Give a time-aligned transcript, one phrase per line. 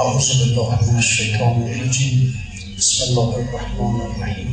[0.00, 2.32] أعوذ بالله من الشيطان الرجيم.
[2.78, 4.48] بسم الله الرحمن الرحيم.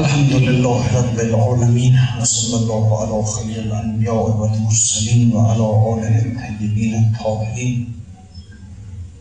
[0.00, 7.78] الحمد لله رب العالمين وصلى الله على خير الأنبياء والمرسلين وعلى آله الطيبين الطاهرين.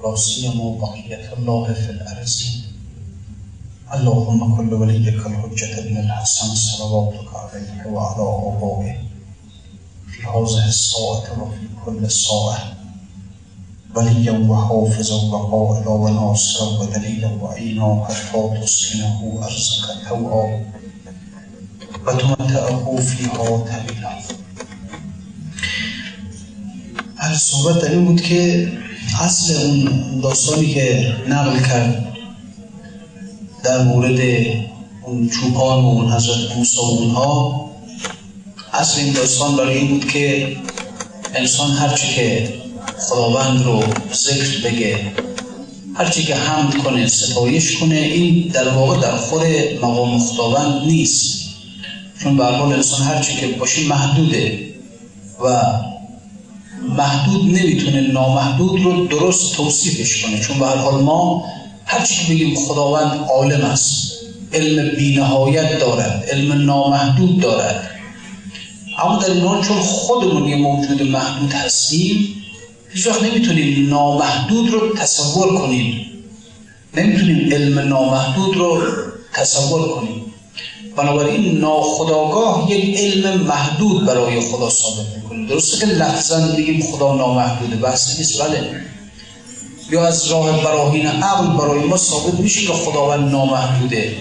[0.03, 2.31] لا سيما بقية الله في الأرض.
[3.95, 8.95] اللهم كل وليك الحجة بن الحسن صلواتك عليه وعلى آبائه.
[10.11, 12.80] في هذه الساعة وفي كل ساعة.
[13.95, 20.65] وليا وحافظا وقائلا وناصرا ودليلا وعينا حتى تسكنه أرزك توعا
[22.07, 24.11] وتمتعه فيها طويلا
[27.17, 28.71] هر صحبت در این بود که
[29.19, 32.07] اصل اون داستانی که نقل کرد
[33.63, 34.19] در مورد
[35.03, 37.69] اون چوپان و اون حضرت موسی و اونها
[38.73, 40.57] اصل این داستان برای این بود که
[41.35, 42.60] انسان هرچی که
[43.01, 45.11] خداوند رو ذکر بگه.
[45.95, 49.41] هرچی که حمد کنه ستایش کنه این در واقع در خود
[49.81, 51.41] مقام خداوند نیست.
[52.23, 54.59] چون به حال انسان هرچی که باشه محدوده
[55.43, 55.61] و
[56.97, 60.39] محدود نمی‌تونه نامحدود رو درست توصیفش کنه.
[60.39, 61.45] چون به حال ما
[61.85, 64.11] هرچی بگیم خداوند عالم است.
[64.53, 67.89] علم بینهایت دارد علم نامحدود دارد.
[69.03, 72.40] اما در این چون خودمون یه موجود محدود هستیم
[72.93, 76.07] هیچ وقت نمی‌تونیم نامحدود رو تصور کنیم.
[76.93, 78.81] نمی‌تونیم علم نامحدود رو
[79.33, 80.25] تصور کنیم.
[80.97, 85.47] بنابراین ناخداگاه یک علم محدود برای خدا ثابت می‌کنیم.
[85.47, 88.81] درسته که لفظا بگیم خدا نامحدوده بحث نیست بله.
[89.91, 94.15] یا از راه براهین عقل برای ما ثابت میشه که خداوند نامحدوده.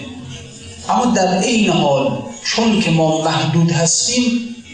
[0.89, 4.23] اما در این حال چون که ما محدود هستیم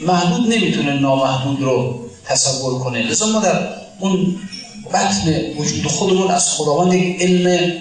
[0.07, 3.01] محدود نمی‌تونه نامحدود رو تصور کنه.
[3.01, 4.35] لذا ما در اون
[4.93, 7.73] بطن وجود خودمون از خداوند یک علم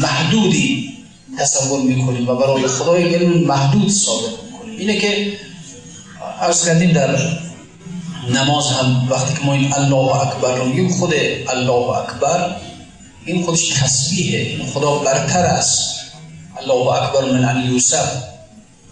[0.00, 0.92] محدودی
[1.38, 4.78] تصور می‌کنیم و برای خدا یک علم محدود ثابت می‌کنیم.
[4.78, 5.32] اینه که
[6.40, 7.18] عرض کردیم در
[8.30, 11.14] نماز هم وقتی که ما این الله اکبر رو میگیم خود
[11.48, 12.56] الله اکبر
[13.24, 15.94] این خودش تسبیحه این خدا برتر است.
[16.60, 18.22] الله اکبر من ان یوسف.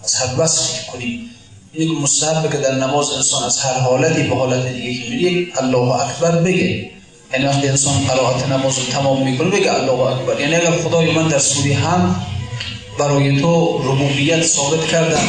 [0.03, 1.30] از هر وصفی کنیم.
[1.77, 6.01] که مستحبه که در نماز انسان از هر حالتی به حالت دیگه که میره الله
[6.01, 6.91] اکبر بگه.
[7.33, 10.39] یعنی وقتی انسان قرائت نماز رو تمام می‌کنه بگه الله اکبر.
[10.39, 12.25] یعنی اگر خدای من در سوری هم
[12.99, 15.23] برای تو ربوبیت ثابت کردم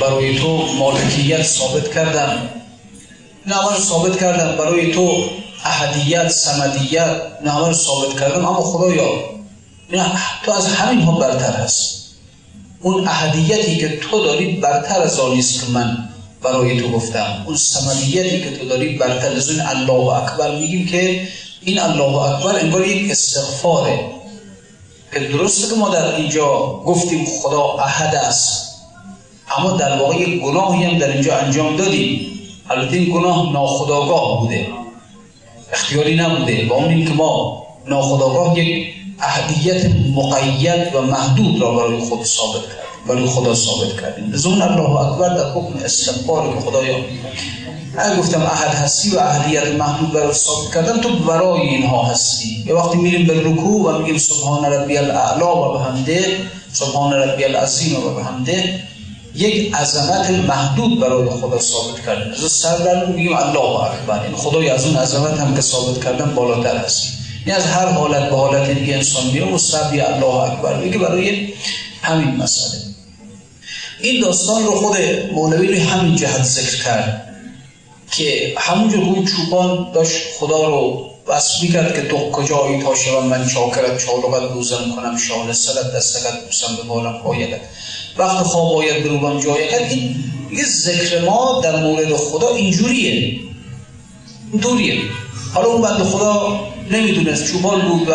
[0.00, 2.48] برای تو مالکیت ثابت کردم
[3.46, 5.24] رو ثابت کردم برای تو
[5.64, 9.10] احدیت سمدیت رو ثابت کردم اما خدایا
[9.92, 10.12] نه
[10.44, 12.03] تو از همین ها برتر هست.
[12.84, 16.08] اون احدیتی که تو داری برتر از آنی که من
[16.42, 17.44] برای تو گفتم.
[17.46, 20.58] اون سمدیتی که تو داری برتر از اون الله اکبر.
[20.58, 21.28] میگیم که
[21.62, 24.00] این الله اکبر انگار یک استغفاره.
[25.14, 28.74] که درسته که ما در اینجا گفتیم خدا احد است.
[29.58, 32.40] اما در واقع یک گناهی هم در اینجا انجام دادیم.
[32.70, 34.66] البته این گناه ناخداگاه بوده.
[35.72, 36.64] اختیاری نبوده.
[36.64, 38.94] با اون که ما ناخداگاه یک
[39.24, 44.30] اهدیت مقید و محدود را برای خود ثابت کردیم برای خدا ثابت کردیم.
[44.34, 46.96] از اون الله اکبر در حکم استغفار که خدایا
[47.98, 52.64] اگر گفتم احد هستی و اهدیت محدود برای ثابت کردن تو برای اینها هستی.
[52.66, 56.38] یه وقتی میریم به رکوع و میگیم سبحان ربی الاعلا و بحمده
[56.72, 58.80] سبحان ربی العظیم و بحمده
[59.34, 62.30] یک عظمت محدود برای خدا ثابت کردن.
[62.30, 64.22] از سر در میگیم الله اکبر.
[64.26, 67.08] این خدای از اون عظمت هم که ثابت کردن بالاتر هستی.
[67.46, 70.76] یعنی از هر حالت به حالت دیگه انسان میره مستبی الله اکبر.
[70.76, 71.48] میگه برای
[72.02, 72.80] همین مسئله.
[74.00, 74.96] این داستان رو خود
[75.32, 77.34] مولوی روی همین جهت ذکر کرد
[78.10, 83.48] که همونجور اون چوبان داشت خدا رو وصف می‌کرد که تو کجایی تا شوم من
[83.48, 87.60] چاکرت چالقت روزم کنم شال سلت دستکت بوسم به بالم پایدت
[88.18, 93.40] وقت خواب باید بروبم جای کرد این یه ذکر ما در مورد خدا اینجوریه.
[94.62, 95.00] دوریه.
[95.54, 97.52] حالا اون بند خدا نمی‌دونست.
[97.52, 98.14] چوبان بود و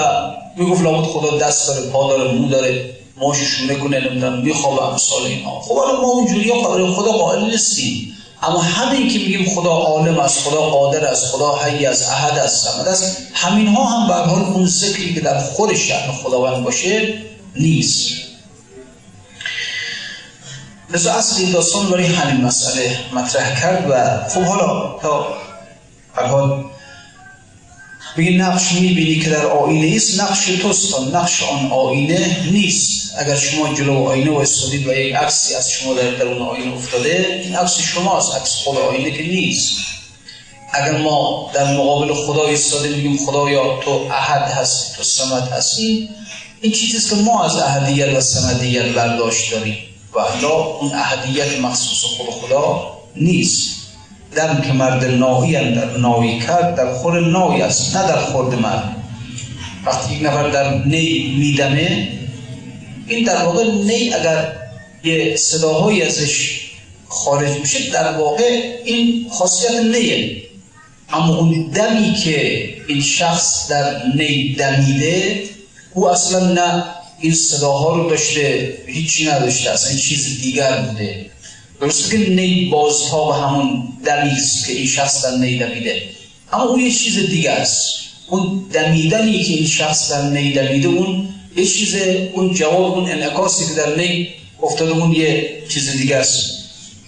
[0.56, 5.24] می‌گفت لابد خدا دست داره پا داره مو داره ماشو شونه کنه نمی‌دونم میخواب امثال
[5.24, 5.60] اینها.
[5.60, 6.52] خب حالا ما اونجوری
[6.96, 8.14] خدا قائل نیستیم.
[8.44, 12.68] اما همین که میگیم خدا عالم است خدا قادر است خدا حی است احد است
[12.68, 17.14] صمد است همین ها هم به حال اون ذکری که در خود شأن خداوند باشه
[17.56, 18.12] نیست.
[20.94, 25.28] لذا این داستان برای همین مسئله مطرح کرد و خب حالا تا
[26.16, 26.64] حال
[28.20, 33.14] بگی نقش می‌بینی که در آینه است نقش توست نقش آن آینه نیست.
[33.18, 37.42] اگر شما جلو آینه و استادید و یک عکسی از شما در درون آینه افتاده
[37.44, 39.78] این عکس شماست عکس خود آینه که نیست.
[40.74, 46.10] اگر ما در مقابل خدا ایستاده میگیم خدایا تو احد هستی تو سمت هستی
[46.62, 49.78] این چیزیست که ما از احدیت و سمدیت برداشت داریم.
[50.14, 53.89] و اون احدیت مخصوص خود خدا نیست.
[54.36, 58.96] دم که مرد نایی در نایی کرد در خور نایی است نه در خورد مرد.
[59.86, 62.08] وقتی یک نفر در نی میدمه
[63.08, 64.56] این در واقع نی اگر
[65.04, 66.62] یه صداهایی ازش
[67.08, 70.44] خارج میشه در واقع این خاصیت نیه.
[71.10, 75.44] اما اون دمی که این شخص در نی دمیده
[75.94, 76.84] او اصلا نه
[77.20, 81.26] این صداها رو داشته هیچی نداشته اصلا چیز دیگر بوده.
[81.82, 86.02] درسته که نی بازها و همون دمیست که این شخص در نی دمیده
[86.54, 88.00] اما اون یه چیز دیگر است.
[88.28, 91.96] اون دمیدنی که این شخص در نی دمیده اون یه چیز
[92.34, 94.28] اون جواب اون انعکاسی که در نی
[94.64, 96.60] افتاده اون یه چیز دیگه است.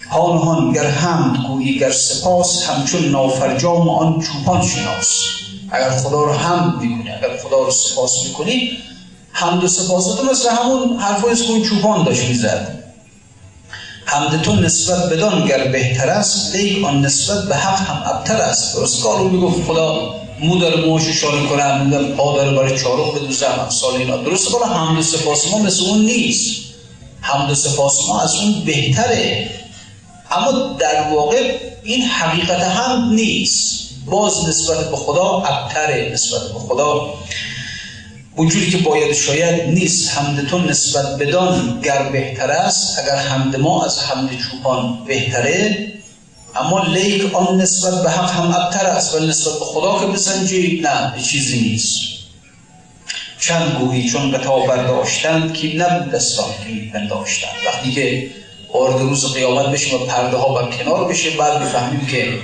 [0.09, 5.21] هان گر حمد گویی گر سپاس همچون نافرجام آن چوپان شناس.
[5.71, 8.71] اگر خدا رو حمد می‌کنی اگر خدا رو سپاس می‌کنی
[9.31, 12.81] حمد و سپاس مثل همون حرفای که اون چوپان داشت می‌زد.
[14.12, 18.75] حمد تو نسبت بدان گر بهتر است لیک آن نسبت به حق هم ابتر است.
[18.75, 23.96] درست کارو می‌گفت خدا مو داره موش شاره کنه پا داره برای چارق بدوزه سال
[23.96, 24.18] اینا.
[24.18, 26.62] درست حمد و سپاس ما مثل اون نیست.
[27.22, 29.50] حمد و سپاس ما از اون بهتره.
[30.31, 33.90] اما در واقع این حقیقت هم نیست.
[34.06, 37.13] باز نسبت به خدا ابتره نسبت به خدا.
[38.41, 40.17] اونجوری که باید شاید نیست.
[40.17, 45.88] حمدتون نسبت بدان گر بهتر است اگر حمد ما از حمد چوپان بهتره
[46.55, 50.81] اما لیک آن نسبت به حق هم ابتر است ولی نسبت به خدا که بسنجی
[50.83, 51.99] نه چیزی نیست.
[53.39, 58.29] چند گویی چون تا برداشتند که نبود دستان که بنداشتند وقتی که
[58.73, 62.39] وارد روز قیامت بشیم و پرده ها بر کنار بشه بعد بفهمیم که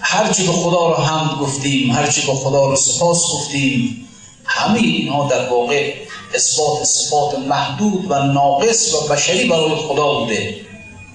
[0.00, 4.03] هرچی به خدا رو حمد گفتیم هرچی به خدا رو سپاس گفتیم
[4.44, 5.94] همه اینها در واقع
[6.34, 10.54] اثبات صفات محدود و ناقص و بشری برای خدا بوده.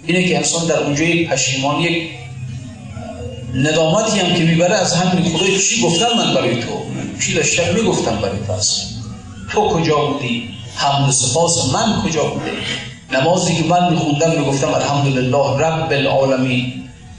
[0.05, 2.09] اینه که انسان در اونجا یک پشیمان یک
[3.55, 6.81] ندامتی هم که می‌بره از همین خدای چی گفتم من برای تو؟
[7.25, 8.53] چی داشتم؟ می‌گفتم برای تو
[9.51, 12.51] تو کجا بودی؟ حمد سپاس من کجا بوده
[13.11, 16.73] نمازی که من میخوندم می‌گفتم الحمدلله رب العالمین.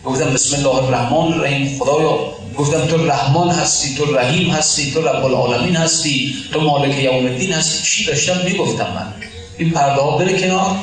[0.04, 1.78] گفتم بسم الله الرحمن الرحیم.
[1.78, 2.18] خدایا
[2.60, 7.52] گفتم تو رحمان هستی تو رحیم هستی تو رب العالمین هستی تو مالک یوم الدین
[7.52, 7.82] هستی.
[7.82, 9.14] چی داشتم؟ می‌گفتم من.
[9.58, 10.76] این پرده ها بره کنار.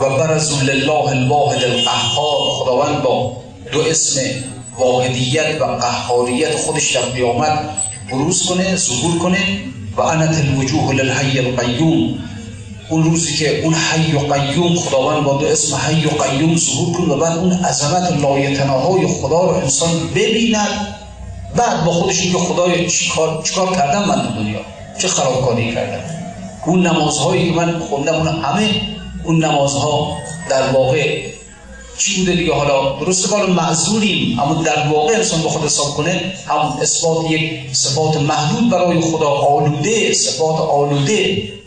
[0.00, 2.50] و برزو لله الواحد القهار.
[2.50, 3.36] خداوند با
[3.72, 4.20] دو اسم
[4.78, 7.58] واحدیت و قهاریت خودش در قیامت
[8.10, 9.38] بروز کنه ظهور کنه.
[9.96, 12.18] و انت الوجوه للحی القیوم.
[12.90, 17.14] اون روزی که اون حی و قیوم خداوند با اسم حی و قیوم ظهور کنه
[17.14, 20.96] و بعد اون عظمت لایتناهای خدا رو انسان ببیند.
[21.56, 24.60] بعد با خودش میگه خدای چیکار چیکار کردم من تو دنیا؟
[24.98, 26.04] چه خرابکاری کردم؟
[26.66, 28.70] اون نمازهایی که من خوندم اون همه
[29.24, 30.16] اون نمازها
[30.48, 31.22] در واقع
[31.98, 36.32] چی بوده دیگه؟ حالا درست کار معذوریم اما در واقع انسان به خود حساب کنه
[36.48, 41.59] هم اثبات یک صفات محدود برای خدا آلوده صفات آلوده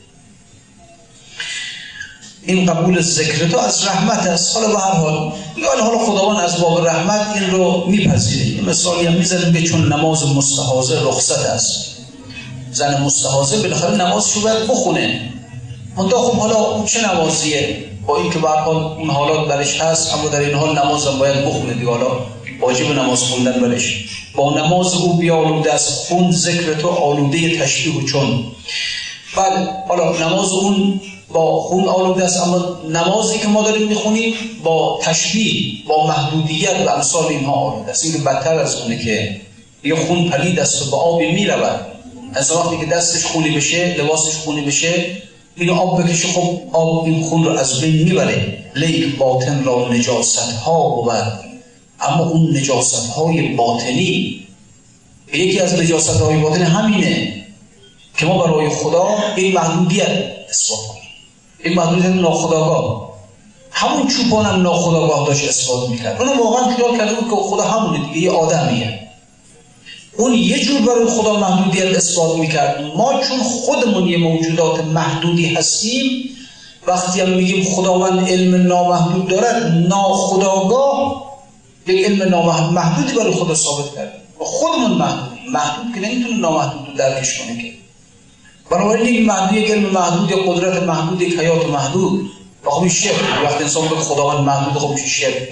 [2.46, 4.56] این قبول ذکر تو از رحمت است.
[4.56, 8.62] حالا به هر حال یا حالا خداوند از باب رحمت این رو میپذیره.
[8.62, 11.98] مثالی هم می‌زنیم به چون نماز مستحاضر رخصت است.
[12.72, 15.30] زن مستحاضر بالاخره نمازشو باید بخونه.
[15.98, 20.54] منتها خب حالا چه نمازیه؟ با اینکه به اون حالات برش هست اما در این
[20.54, 21.90] حال نماز هم باید بخونه دیگه.
[21.90, 22.08] حالا
[22.62, 24.06] واجب نماز خوندن برش.
[24.36, 28.46] با نماز او بیالوده از خون ذکر تو آلوده تشبیه چون.
[29.38, 32.40] بله حالا نماز اون با خون آلوده است.
[32.40, 38.06] اما نمازی که ما داریم می‌خونیم با تشبیه با محدودیت و امثال اینها آلوده است.
[38.06, 39.42] این بدتر از اونه که
[39.84, 41.80] یه خون پلید است و به آبی می‌رود.
[42.34, 45.06] از وقتی که دستش خونی بشه لباسش خونی بشه
[45.56, 48.58] این آب بکشه خب آب این خون رو از بین می‌بره.
[48.76, 51.14] لیک باطن را نجاست ها بود.
[52.00, 54.40] اما اون نجاست های باطنی
[55.34, 57.46] یکی از نجاست های باطنی همینه
[58.18, 60.08] که ما برای خدا این محدودیت
[60.88, 60.93] کنیم
[61.64, 63.14] این محدودیت ناخداگاه
[63.72, 66.22] همون چوپان هم ناخداگاه داشت اثبات می‌کرد.
[66.22, 69.00] اون واقعا خیال کرده بود که خدا همونه دیگه یه آدمیه.
[70.18, 72.84] اون یه جور برای خدا محدودیت اثبات می‌کرد.
[72.98, 76.30] ما چون خودمون یه موجودات محدودی هستیم
[76.88, 81.24] وقتی هم میگیم خداوند علم نامحدود دارد ناخداگاه
[81.88, 87.40] یک علم نامحدودی برای خدا ثابت کرد خودمون محدود محدود که نمی‌تونه نامحدود رو درکش
[87.40, 87.83] کنه که.
[88.70, 92.32] بنابراین محدود یک علم محدود یک قدرت محدود یک حیات محدود
[92.66, 92.86] و خب
[93.44, 95.50] وقتی انسان به خداوند محدود خب میشه شرک.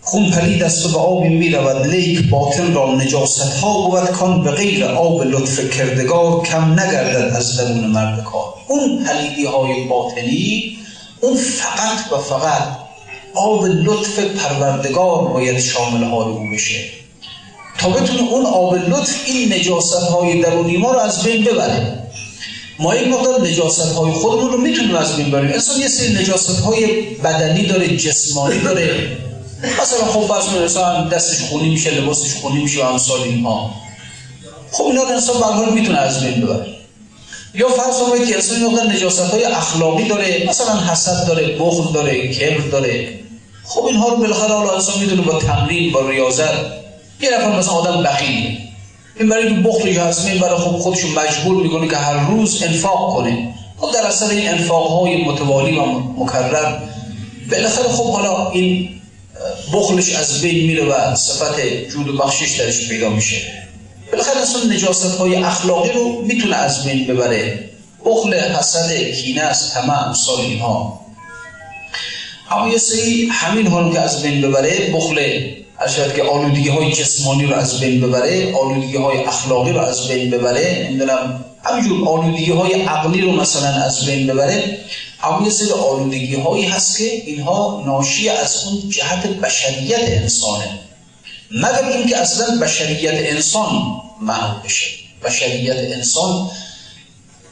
[0.00, 4.42] خون پلید است و به آبی می رود لیک باطن را نجاست ها بود کان
[4.42, 8.54] به غیر آب لطف کردگار کم نگردد از درون مرد کار.
[8.68, 10.78] اون پلیدی های باطنی
[11.20, 12.62] اون فقط و فقط
[13.34, 16.84] آب لطف پروردگار باید شامل حال او بشه.
[17.90, 21.98] بتونه اون آب لطف این نجاست های درونی ما رو از بین ببره.
[22.78, 25.50] ما یک مقدار نجاست های خودمون رو می‌تونیم از بین بریم.
[25.52, 29.16] انسان یه سری نجاست های بدنی داره جسمانی داره.
[29.82, 33.70] مثلا خب فرض کنید دستش خونی میشه لباسش خونی میشه و امثال اینها.
[34.72, 36.66] خب اینا انسان به حال می‌تونه از بین ببره.
[37.54, 42.28] یا فرض کنید که انسان مقدار نجاست های اخلاقی داره مثلا حسد داره بخل داره
[42.28, 43.20] کبر داره.
[43.64, 46.81] خب اینها رو بالاخره حالا انسان می‌تونه با تمرین با ریاضت.
[47.22, 48.58] یه نفر مثلا آدم بخیلی
[49.20, 53.16] این برای که بخلش هست این برای خب خودشو مجبور می‌کنه که هر روز انفاق
[53.16, 53.54] کنه.
[53.78, 55.84] خب در اصل این انفاق های متوالی و
[56.18, 56.78] مکرر
[57.50, 58.88] بالاخره خب حالا این
[59.72, 61.60] بخلش از بین میره و صفت
[61.92, 63.36] جود و بخشش درش پیدا میشه.
[64.12, 67.70] بالاخره اصلا نجاست های اخلاقی رو می‌تونه از بین ببره.
[68.04, 71.00] بخل حسد کینه است همه امثال اینها.
[72.50, 75.40] اما یه سری همین حال که از بین ببره بخل
[75.88, 80.30] شاید که آلودگی های جسمانی رو از بین ببره آلودگی های اخلاقی رو از بین
[80.30, 84.78] ببره نمی‌دونم همینجور آلودگی های عقلی رو مثلا از بین ببره
[85.22, 90.78] اما یه سری آلودگی هایی هست که اینها ناشی از اون جهت بشریت انسانه.
[91.50, 94.86] مگر اینکه اصلا بشریت انسان محو بشه.
[95.24, 96.50] بشریت انسان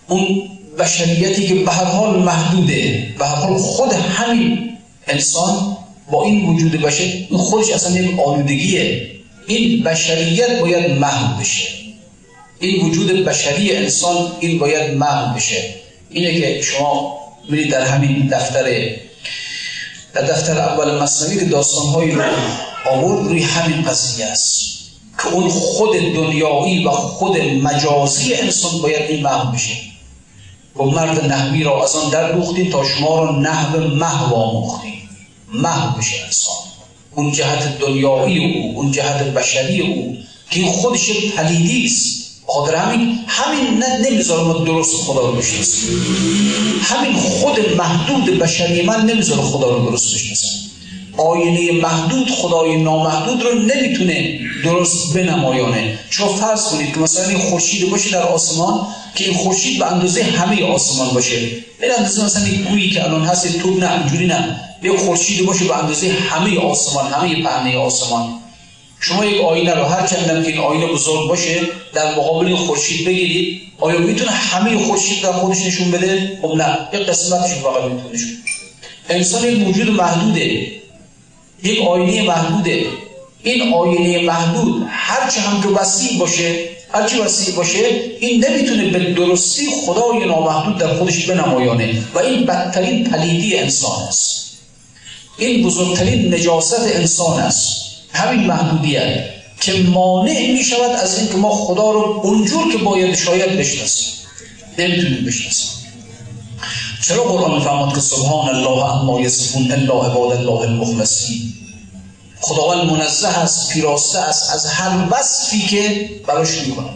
[0.09, 5.77] اون بشریتی که به هر حال محدوده به هر حال خود همین انسان
[6.11, 9.11] با این وجود بشه این خودش اصلا یک آلودگیه.
[9.47, 11.69] این بشریت باید محو بشه.
[12.61, 15.75] این وجود بشری انسان این باید محو بشه.
[16.11, 18.63] اینه که شما میرید در همین دفتر
[20.15, 22.23] در دفتر اول مصنوی داستانهایی رو
[22.91, 24.71] آورد روی همین قضیه است.
[25.19, 29.75] که اون خود دنیایی و خود مجازی انسان باید این محو بشه.
[30.77, 35.10] و مرد نحوی را از آن در دوختیم تا شما را نحو محو آموختیم.
[35.53, 36.55] محو بشه انسان.
[37.15, 40.17] اون جهت دنیایی او اون جهت بشری او
[40.51, 42.21] که این خودش پلیدی است.
[42.47, 45.89] خاطر همین همین نه نمی‌ذاره ما درست خدا رو بشناسیم.
[46.83, 50.49] همین خود محدود بشری من نمی‌ذاره خدا رو درست بشناسم.
[51.17, 55.99] آینه محدود خدای نامحدود رو نمی‌تونه درست بنمایانه.
[56.11, 60.23] چون فرض کنید که مثلا این خورشید باشه در آسمان که این خورشید به اندازه
[60.23, 61.37] همه آسمان باشه.
[61.81, 64.61] به اندازه مثلا این گویی که الان هست تو نه اینجوری نه.
[64.83, 68.41] یه خورشید باشه به اندازه همه آسمان همه پهنه آسمان.
[69.01, 71.61] شما یک آینه رو هر چندم که این آینه بزرگ باشه
[71.93, 77.01] در مقابل خورشید بگیرید آیا می‌تونه همه خورشید در خودش نشون بده؟ خب نه یک
[77.01, 78.29] قسمتش فقط می‌تونه نشون
[79.09, 80.73] انسان یک موجود محدوده.
[81.63, 82.87] یک آینه محدوده.
[83.43, 86.55] این آینه محدود هرچه هم که وسیع باشه
[86.93, 87.79] هرچی وسیع باشه
[88.21, 94.40] این نمی‌تونه به درستی خدای نامحدود در خودش بنمایانه و این بدترین پلیدی انسان است.
[95.41, 97.73] این بزرگترین نجاست انسان است.
[98.13, 99.25] همین محدودیت
[99.61, 104.09] که مانع می شود از اینکه ما خدا رو اونجور که باید شاید بشناسیم.
[104.79, 105.71] نمی‌تونیم بشناسیم.
[107.07, 111.53] چرا قرآن فرماد که سبحان الله اما یصفون الا عباد الله المخلصین
[112.41, 116.91] خداوند منزه است پیراسته است از هر وصفی که براش می‌کنه.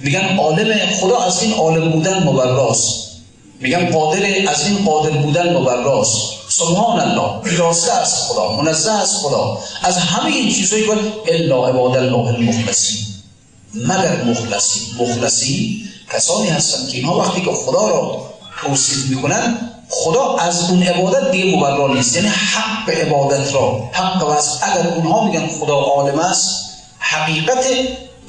[0.00, 3.03] میگن عالم خدا از این عالم بودن مبراست.
[3.64, 6.16] میگن قادر از این قادر بودن مبراست
[6.48, 7.40] سبحان الله.
[7.44, 8.52] پیراسته است خدا.
[8.52, 9.58] منزه است خدا.
[9.82, 10.92] از همه این چیزایی که
[11.28, 12.98] الا عباد الله المخلصین.
[13.74, 18.22] مگر مخلصی؟ مخلصی کسانی هستند که اینها وقتی که خدا را
[18.60, 22.16] توصیف می‌کنن خدا از اون عبادت دیگه مبرا نیست.
[22.16, 26.50] یعنی حق عبادت را حق واسه اگر اونها میگن خدا عالم است
[26.98, 27.64] حقیقت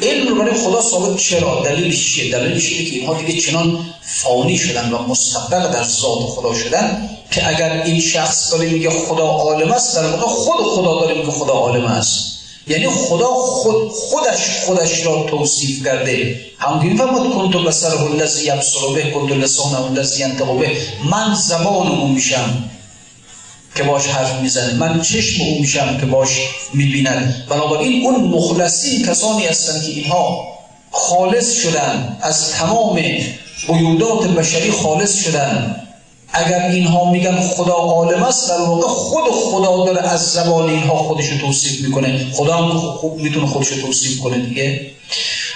[0.01, 4.91] علم برای خدا ثابت چرا؟ دلیلش چیه؟ دلیلش اینه که اینها دیگه چنان فانی شدن
[4.91, 9.95] و مستقل در ذات خدا شدن که اگر این شخص داره میگه خدا عالم است
[9.95, 12.35] در واقع خود خدا داره میگه خدا عالم است.
[12.67, 16.41] یعنی خدا خود خودش خودش را توصیف کرده.
[16.59, 20.71] همونطوری میفرماد کنتو بسره الذی یبصر به کنتو لسانه الذی ینطق به.
[21.09, 22.69] من زبان او میشم.
[23.75, 24.74] که باش حرف می‌زنه.
[24.74, 26.29] من چشم او میشم که باش
[26.74, 30.48] می‌بیند بنابراین اون مخلصین کسانی هستند که اینها
[30.91, 32.17] خالص شدن.
[32.22, 33.00] از تمام
[33.67, 35.82] قیودات بشری خالص شدن.
[36.34, 41.25] اگر اینها میگن خدا عالم است در واقع خود خدا داره از زبان اینها خودش
[41.29, 42.25] رو توصیف می‌کنه.
[42.34, 44.82] خدا هم خوب می‌تونه خودش رو توصیف کنه دیگه.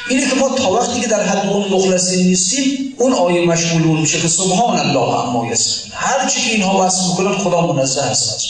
[0.10, 4.22] اینه که ما تا وقتی که در حد اون مخلصین نیستیم اون آیه مشمولون میشه
[4.22, 8.46] که سبحان الله اما یسمین هر چی که اینها وصف می‌کنن خدا منزه است.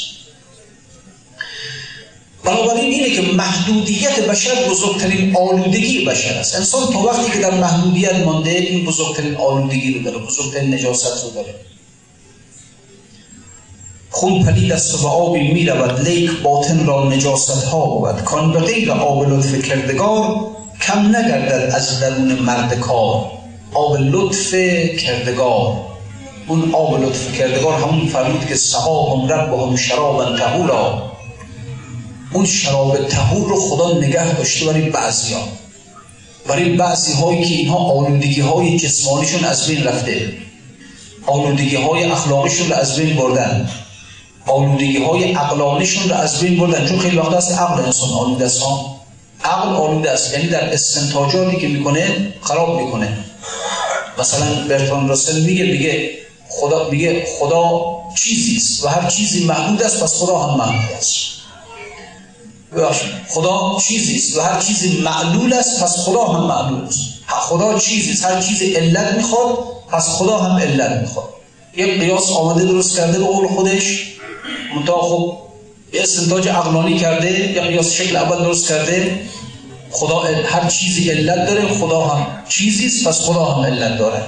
[2.44, 6.56] بنابراین اینه که محدودیت بشر بزرگترین آلودگی بشر است.
[6.56, 11.30] انسان تا وقتی که در محدودیت مانده این بزرگترین آلودگی رو داره بزرگترین نجاست رو
[11.30, 11.56] داره.
[14.10, 18.24] خون پلید است و آبی می رود لیک باطن را نجاست ها بود.
[18.24, 23.32] کان به غیر آب لطف کردگار کم نگردد از درون مرد کار.
[23.74, 24.54] آب لطف
[24.98, 25.90] کردگار.
[26.48, 28.56] اون آب لطف کردگار همون فرمود که
[29.14, 31.12] هم رب هم شراب تهورا
[32.34, 35.42] اون شراب تهور رو خدا نگه داشته برای بعضی ها
[36.48, 40.34] برای بعضی هایی که اینها آلودگی های جسمانیشون از بین رفته.
[41.28, 43.70] آلودگی های اخلاقیشون رو از بین بردن.
[44.48, 46.88] آلودگی های عقلانیشون رو از بین بردن.
[46.88, 48.62] چون خیلی وقت است عقل انسان آلوده است
[49.44, 50.34] عقل آلوده است.
[50.34, 53.18] یعنی در استنتاجاتی که می‌کنه خراب می‌کنه.
[54.20, 56.10] مثلا برتران راسل میگه میگه
[56.50, 57.82] خدا میگه خدا
[58.16, 61.16] چیزی است و هر چیزی محدود است پس خدا هم محدود است.
[63.30, 67.00] خدا چیزی است و هر چیزی معلول است پس خدا هم معلول است.
[67.28, 69.58] خدا چیزی است هر چیزی علت می‌خواد
[69.92, 71.30] پس خدا هم علت می‌خواد.
[71.76, 74.16] یک قیاس آمده درست کرده به قول خودش.
[74.76, 75.38] منتها خب
[75.94, 79.20] استنتاج عقلانی کرده یا قیاس شکل اول درست کرده.
[79.92, 84.24] خدا هر چیزی علت داره خدا هم چیزی است پس خدا هم علت داره.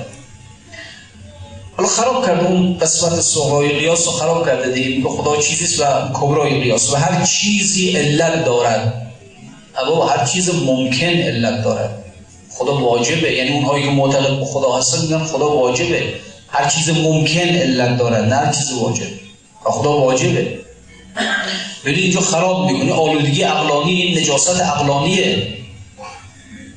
[1.77, 5.79] حالا خراب کرده اون قسمت صغرای قیاس رو خراب کرده دیگه میگه خدا چیزی است
[5.79, 9.11] و کبرای قیاس و هر چیزی علت دارد.
[9.79, 12.03] اما هر چیز ممکن علت دارد
[12.49, 16.13] خدا واجبه یعنی اونهایی که معتقد به خدا هستن میگن خدا واجبه.
[16.47, 19.05] هر چیز ممکن علت دارد نه هر چیز واجب.
[19.63, 20.60] خدا واجبه.
[21.85, 22.93] ولی اینجا خراب می‌کنه.
[22.93, 24.49] آلودگی عقلانی نجاست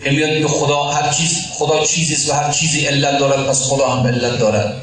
[0.05, 3.63] که میاد میگه خدا هر چیز خدا چیزی است و هر چیزی علت دارد پس
[3.63, 4.83] خدا هم علت دارد.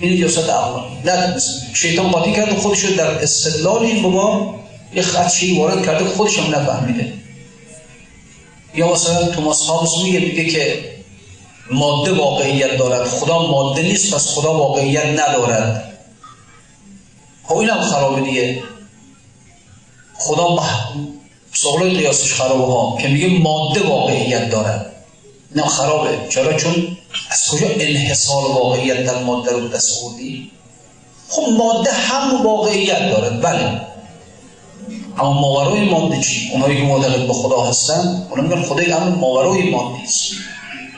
[0.00, 0.96] این نجاست عقلانی.
[1.04, 1.36] نه
[1.74, 4.54] شیطان قاطی کرده خودش در استدلال این بابا
[4.94, 7.12] یه خدشی وارد کرده خودش هم نفهمیده.
[8.74, 10.84] یا مثلا توماس هامس میگه میگه که
[11.70, 13.08] ماده واقعیت دارد.
[13.08, 15.92] خدا ماده نیست پس خدا واقعیت ندارد.
[17.44, 18.62] خب اینم خرابه دیگه.
[20.18, 20.58] خدا
[21.52, 24.92] سوال قیاسش خرابه ها که میگه ماده واقعیت دارد
[25.56, 26.10] نه خرابه.
[26.28, 26.96] چرا؟ چون
[27.30, 30.50] از کجا انحصار واقعیت در ماده رو دست خوردی
[31.28, 33.80] خب ماده هم واقعیت دارد بله.
[35.18, 39.70] اما ماورای ماده چی؟ اونایی که معتقد به خدا هستن اونا میگن خدای امر ماورای
[39.70, 40.32] ماده است.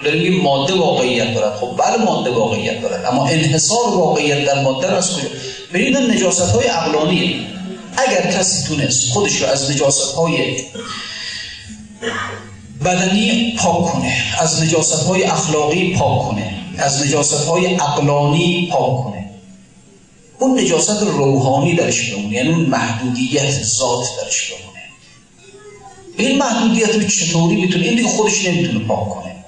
[0.04, 4.92] داره میگه ماده واقعیت دارد خب بله ماده واقعیت دارد اما انحصار واقعیت در ماده
[4.92, 5.28] از کجا؟
[5.74, 7.46] ببینید نجاست های عقلانی
[8.07, 10.63] اگر کسی تونست خودش رو از نجاست های
[12.85, 19.31] بدنی پاک کنه از نجاست های اخلاقی پاک کنه از نجاست های عقلانی پاک کنه
[20.39, 24.69] اون نجاست روحانی درش بمونه یعنی اون محدودیت ذات درش بمونه
[26.17, 29.45] این محدودیت رو چطوری می‌تونه؟ این دیگه خودش نمی‌تونه پاک کنه.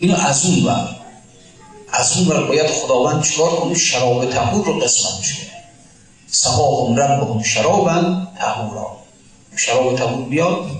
[0.00, 0.88] اینو از اون بر
[1.92, 5.53] از اون بر باید خداوند چکار کنه؟ شراب تهور رو قسمتش کنه.
[6.34, 8.96] سقاهم ربهم شرابا تهورا
[9.56, 10.70] شراب تهور بیاد.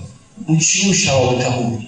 [0.47, 1.79] اون چی اون شراب تهور؟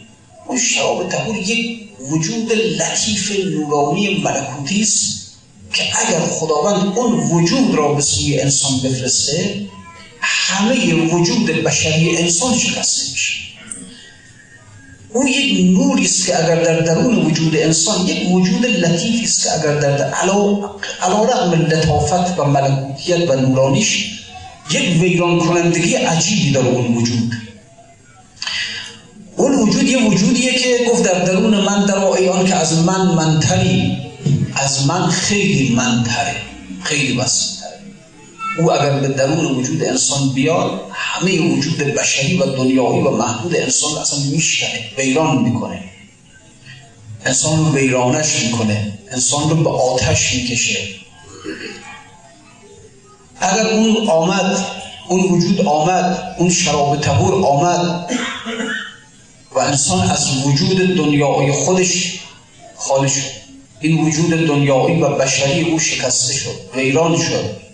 [0.48, 5.04] اون شراب تهور یک وجود لطیف نورانی ملکوتی است
[5.74, 9.66] که اگر خداوند اون وجود را به سوی انسان بفرسته
[10.22, 13.47] همه وجود بشری انسان شکسته میشه.
[15.14, 19.52] اون یک نوری است که اگر در درون وجود انسان یک وجود لطیفی است که
[19.54, 24.14] اگر در علا رقم لطافت و ملکوتیت و نورانیش
[24.72, 27.34] یک ویران کنندگی عجیبی داره اون وجود.
[29.38, 33.98] اون وجود یه وجودیه که گفت در درون من در آیان که از من منتری
[34.56, 36.36] از من خیلی منتره
[36.84, 37.57] خیلی وسیع
[38.58, 43.98] او اگر به درون وجود انسان بیاد همه وجود بشری و دنیایی و محدود انسان
[43.98, 45.84] اصلا میشکنه ویران می‌کنه.
[47.26, 50.80] انسان رو ویرانش می‌کنه انسان رو به آتش می‌کشه.
[53.40, 54.66] اگر اون آمد
[55.08, 58.12] اون وجود آمد اون شراب تهور آمد
[59.52, 62.20] و انسان از وجود دنیایی خودش
[62.76, 63.48] خالش شد.
[63.80, 67.67] این وجود دنیایی و بشری او شکسته شد ویران شد.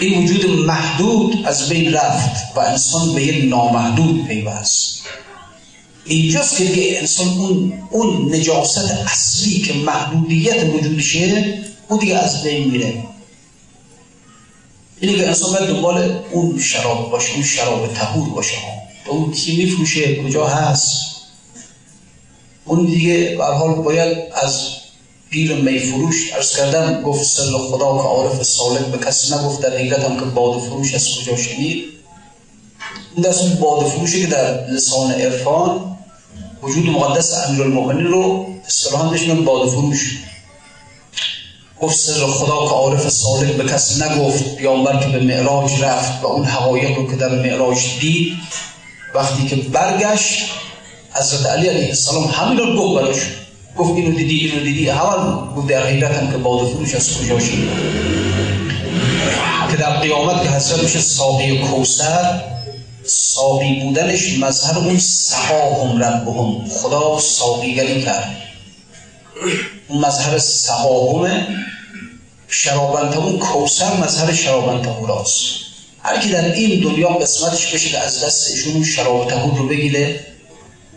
[0.00, 5.02] این وجود محدود از بین رفت و انسان به یک نامحدود پیوست.
[6.04, 12.70] اینجاست که دیگه انسان اون, اون نجاست اصلی که محدودیت وجودشه اون دیگه از بین
[12.70, 13.04] میره.
[15.00, 18.56] اینه که انسان باید دنبال اون شراب باشه اون شراب تهور باشه.
[19.06, 21.12] اون کی میفروشه؟ کجا هست؟
[22.64, 24.68] اون دیگه به حال باید از
[25.32, 29.60] پیر میفروش ارز کردم گفت سل خدا که عارف سالک به کسی نگفت.
[29.60, 31.84] در حقیقت هم که باد فروش از کجا شنید؟
[33.14, 35.96] این دست اون باده فروشه که در لسان عرفان
[36.62, 40.18] وجود مقدس امیرالمومنین رو اصطلاحا بهش باده فروش.
[41.80, 44.56] گفت سر خدا که عارف صادق به کسی نگفت.
[44.56, 48.32] پیامبر که به معراج رفت و اون حقایق رو که در معراج دید
[49.14, 50.50] وقتی که برگشت
[51.14, 53.41] حضرت علی علیه السلام همین رو گفت
[53.76, 54.90] گفت اینو دیدی اینو دیدی.
[54.90, 57.52] اول گفت در حیرت هم که باده فروش از کجا شد.
[59.70, 62.40] که در قیامت که حضرت میشه ساقی کوسر
[63.04, 68.36] ساقی بودنش مظهر اون سقاهم ربهم خدا ساقیگری کرد.
[69.88, 71.46] اون مظهر سقاهمه
[72.48, 75.42] شرابنته اون کوسر مظهر شرابنته راست.
[76.02, 80.31] هر کی در این دنیا قسمتش بشه که از دست ایشون شراب رو بگیره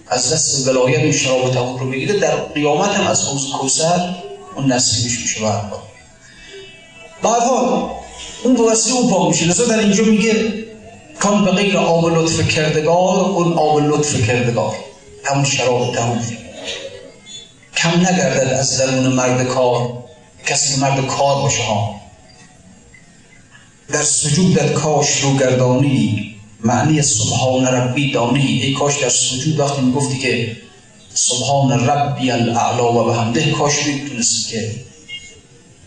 [0.07, 4.15] از دست ولایت اون شراب تهور رو بگیره در قیامت هم از اون کوسر
[4.55, 5.83] اون نصیبش میشه برها
[7.23, 7.95] بعدها
[8.43, 9.45] اون واسه اون پاک میشه.
[9.45, 10.53] لذا در اینجا میگه
[11.19, 14.75] کان به غیر آب لطف کردگار اون آب لطف کردگار.
[15.23, 16.17] همون شراب تهور
[17.77, 20.03] کم نگردد از درون مرد کار
[20.45, 21.95] کسی مرد کار باشه ها.
[23.91, 28.73] در سجودت کاش رو گردانی معنی سبحان ربی دانی ای.
[28.73, 30.57] کاش در سجود وقتی می‌گفتی که
[31.13, 34.71] سبحان ربی الاعلا و بهمده کاش می‌تونستی که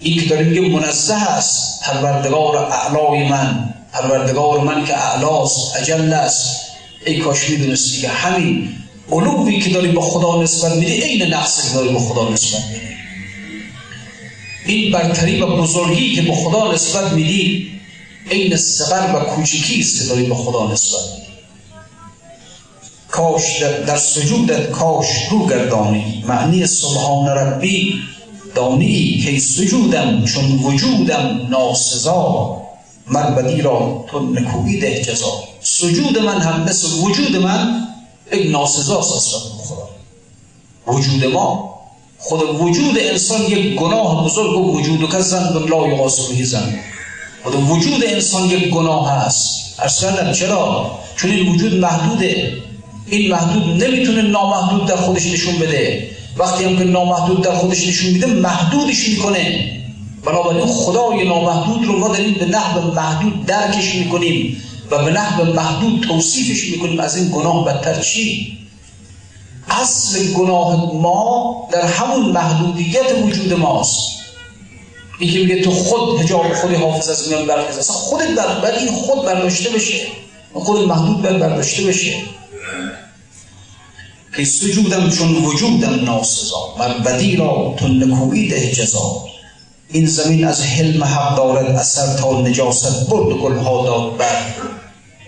[0.00, 1.82] این که داره میگه منزه است.
[1.82, 6.60] پروردگار اعلای من پروردگار من که اعلاست اجل است.
[7.06, 8.68] ای کاش می‌دونستی که همین
[9.12, 12.88] علوی که داری به خدا نسبت میدی عین نقصی که داری به خدا نسبت میدی.
[14.66, 17.77] این برتری و بزرگی که به خدا نسبت میدی
[18.30, 21.00] عین صغر و کوچکی است که داری به خدا نسبت.
[23.08, 26.24] کاش در, در سجودت کاش رو گردانی.
[26.28, 27.94] معنی سبحان ربی
[28.54, 32.56] دانی که سجودم چون وجودم ناسزا.
[33.06, 35.32] من بدی را تو نکوی ده جزا.
[35.60, 37.88] سجود من هم مثل وجود من
[38.32, 39.88] یک ناسزاست اصلا خدا.
[40.86, 41.74] وجود ما.
[42.18, 46.78] خود وجود انسان یک گناه بزرگ و وجود که زن لا یقاسوهی زن.
[47.48, 49.74] خود وجود انسان یک گناه هست.
[49.78, 52.52] ارسلن چرا؟ چون این وجود محدوده.
[53.06, 56.10] این محدود نمی‌تونه نامحدود در خودش نشون بده.
[56.36, 59.72] وقتی هم که نامحدود در خودش نشون میده محدودش می‌کنه.
[60.24, 66.00] بنابراین خدای نامحدود رو ما داریم به نحو محدود درکش می‌کنیم و به نحو محدود
[66.00, 68.58] توصیفش می‌کنیم از این گناه بدتر چی؟
[69.70, 74.17] اصل گناه ما در همون محدودیت وجود ماست.
[75.18, 78.92] این که میگه تو خود هجاب خودی حافظ از میان برخیز اصلا خودت بر این
[78.92, 80.06] خود برداشته بشه
[80.54, 82.12] خود محدود باید برداشته بشه
[84.36, 86.74] که سجودم چون وجودم ناسزا.
[86.78, 89.24] من بدی را تو نکوی ده جزا.
[89.88, 94.54] این زمین از حلم حق دارد اثر تا نجاست برد گلها داد بر.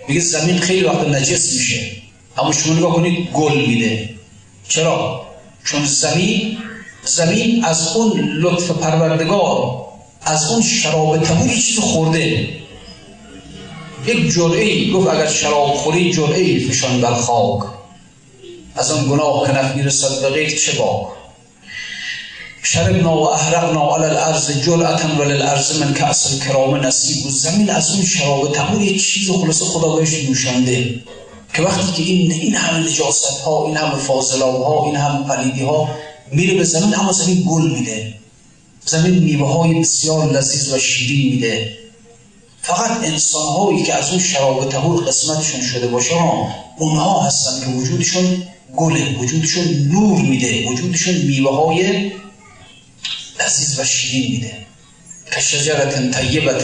[0.08, 1.80] میگه زمین خیلی وقت نجس میشه.
[2.38, 4.10] اما شما نگاه کنید گل میده.
[4.68, 5.26] چرا؟
[5.64, 6.58] چون زمین
[7.04, 9.86] زمین از اون لطف پروردگار
[10.22, 12.48] از اون شراب تموم چیز خورده.
[14.06, 17.62] یک جرعه گفت اگر شراب خوری جرعه فشان بر خاک.
[18.76, 21.06] از اون گناه که نفی رسد به غیر چه باک؟
[22.62, 27.26] شربنا و احرقنا علی الارض جرعتا ولی الارض من اصل کرام نصیب.
[27.26, 30.94] و زمین از اون شراب تموم چیز خلاص خدا بهش نوشنده.
[31.54, 35.62] که وقتی که این این همه نجاست ها این همه فاضلاب ها این همه پلیدی
[35.62, 35.88] ها
[36.32, 38.14] میره به زمین اما زمین گل میده.
[38.86, 41.78] زمین میوه های بسیار لذیذ و شیرین میده.
[42.62, 47.66] فقط انسان هایی که از اون شراب تهور قسمتشون شده باشه ها اونها هستن که
[47.66, 48.42] وجودشون
[48.76, 52.10] گله وجودشون نور میده وجودشون میوه های
[53.40, 54.52] لذیذ و شیرین میده.
[55.34, 56.62] که شجرت طیبت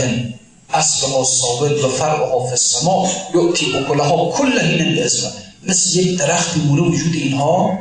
[0.70, 4.52] اصلها ثابت و فرعها فی السما یعطی اکلها کل
[4.96, 7.78] باذن مثل یک درخت مونه وجود اینها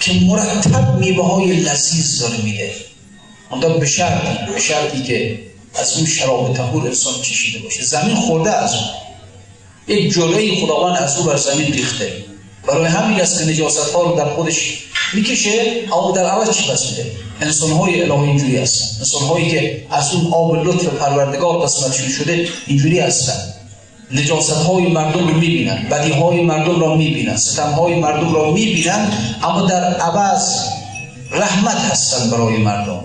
[0.00, 2.70] که مرتب میوه های لذیذ داره میده.
[3.50, 5.38] اوندا به شرطی به شرطی که
[5.74, 7.84] از اون شراب تهور انسان چشیده باشه.
[7.84, 8.84] زمین خورده از اون.
[9.88, 12.12] یک جلوی خداوند از او بر زمین ریخته.
[12.66, 14.78] برای همین است که نجاست ها رو در خودش
[15.14, 15.84] می‌کشه.
[15.92, 18.98] اما در عوض چی پس میده؟ انسان های الهی اینجوری هستن.
[18.98, 23.54] انسان هایی که از اون آب لطف پروردگار قسمتشون شده اینجوری هستن.
[24.12, 29.12] نجاست های مردم رو می‌بینن بدی های مردم را می‌بینن ستم های مردم را می‌بینن
[29.42, 30.54] اما در عوض
[31.30, 33.00] رحمت هستن برای مردم.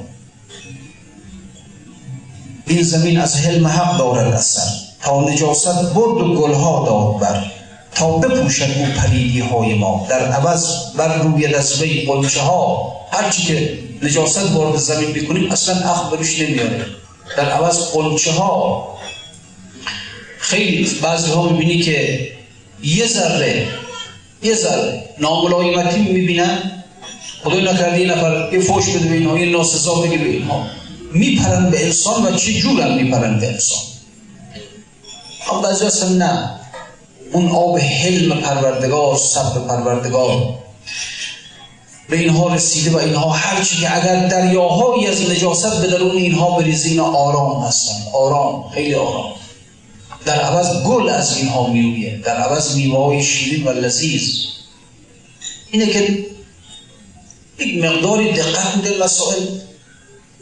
[2.68, 4.70] این زمین از حلم حق دارد اثر
[5.02, 7.46] تا نجاست برد و گلها داد بر.
[7.96, 10.08] تا بپوشد او پلیدی های ما.
[10.10, 10.66] در عوض
[10.98, 11.48] بر روی
[11.82, 16.86] وی قلچه ها هرچی که نجاست وارد زمین بکنیم اصلا اخ بروش نمیاره
[17.38, 18.88] در عوض قلچه ها
[20.44, 22.28] خیلی بعضی ها می‌بینی که
[22.84, 23.68] یه ذره
[24.44, 26.84] یه ذره ناملایمتی می‌بینن.
[27.44, 30.68] خدای نکرده یه نفر یه فوش بده به اینها یه ناسزا بگه به اینها.
[31.14, 33.80] میپرن به انسان و چه جورم میپرن به انسان؟
[35.52, 36.50] اما بعضی اصلا نه.
[37.32, 40.54] اون آب حلم پروردگار صبر پروردگار.
[42.10, 47.00] به اینها رسیده و اینها هرچی که اگر دریاهایی از نجاست به درون اینها بریزین
[47.00, 47.96] آرام هستن.
[48.14, 49.43] آرام خیلی آرام.
[50.26, 54.46] در عوض گل از اینها میرویه در عوض میوه های شیرین و لذیذ.
[55.72, 56.26] اینه که
[57.60, 59.42] یک مقداری دقت بوده مسائل.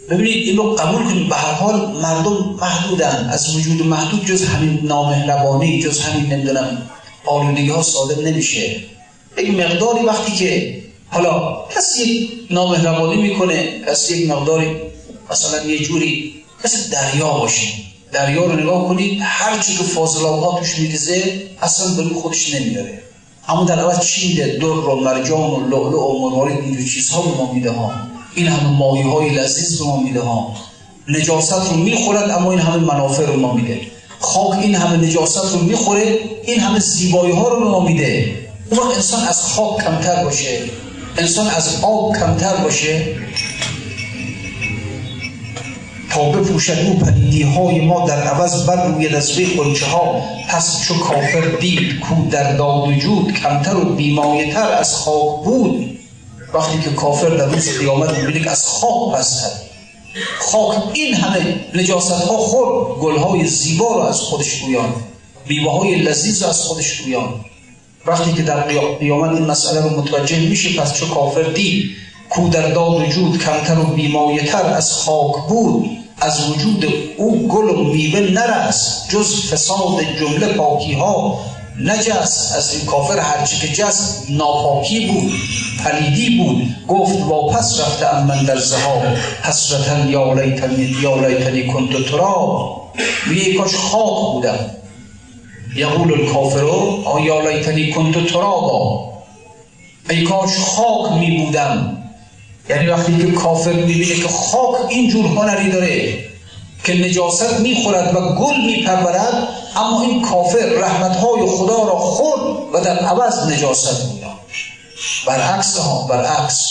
[0.10, 1.30] ببینید این رو قبول کنید.
[1.30, 3.30] به هر حال مردم محدودن.
[3.32, 6.90] از وجود محدود جز همین نامهربانی جز همین نمی‌دونم
[7.26, 8.76] آلودگی ها صادر نمیشه.
[9.38, 14.76] یک مقداری وقتی که حالا کسی یک نامهربانی می‌کنه کسی یک مقداری
[15.32, 17.91] مثلا یه جوری مثل دریا باشه.
[18.12, 23.02] دریا رو نگاه کنید هر چی که فاضل ها توش میریزه اصلا به خودش نمیاره.
[23.48, 27.38] اما در عوض چی میده؟ در و مرجان و لؤلؤ و مروارید اینجور چیزها به
[27.38, 27.92] ما میده ها.
[28.36, 30.56] این همه ماهی های لذیذ به ما میده ها.
[31.08, 33.82] نجاست رو می‌خورد اما این همه منافع رو ما میده.
[34.20, 38.36] خاک این همه نجاست رو می‌خوره این همه زیبایی ها رو به ما میده.
[38.70, 40.60] اون انسان از خاک کمتر باشه.
[41.18, 43.16] انسان از آب کمتر باشه.
[46.22, 50.94] تا بپوشد او پدیدی های ما در عوض بر روی دسته قنچه ها پس چو
[51.00, 56.00] کافر دید کو در داد وجود کمتر و بیمایه تر از خاک بود
[56.54, 59.50] وقتی که کافر در روز قیامت می‌بینه که از خاک پستر
[60.40, 64.94] خاک این همه نجاست ها خور گل های زیبا رو از خودش رویان
[65.48, 67.46] بیوه های لذیذ از خودش رویان
[68.06, 68.62] وقتی که در
[69.00, 71.92] قیامت این مسئله رو متوجه میشه پس چو کافر دید
[72.30, 76.01] کو در داد وجود کمتر و بیمایه تر از خاک بود.
[76.22, 76.86] از وجود
[77.18, 81.40] او گل و میوه نرست جز فساد جمله پاکی ها
[81.80, 82.56] نجست.
[82.56, 85.32] از این کافر هرچی که جست ناپاکی بود
[85.84, 86.88] پلیدی بود.
[86.88, 89.02] گفت واپس رفته ام من در ذهاب
[89.44, 92.72] حسرتا یا لیتنی یا لیتنی کنت تراب
[93.30, 94.60] میگه کاش خاک بودم.
[95.76, 96.64] یقول الکافر
[97.06, 99.12] یا لیتنی کنت ترابا؟
[100.10, 102.01] ای کاش خاک می بودم
[102.70, 106.26] یعنی وقتی که کافر می‌بینه که خاک اینجور هنری داره
[106.84, 112.42] که نجاست می‌خورد و گل میپرورد اما این کافر رحمتهای خدا را خورد
[112.74, 114.32] و در عوض نجاست میاد
[115.28, 116.68] برعکس ها برعکس.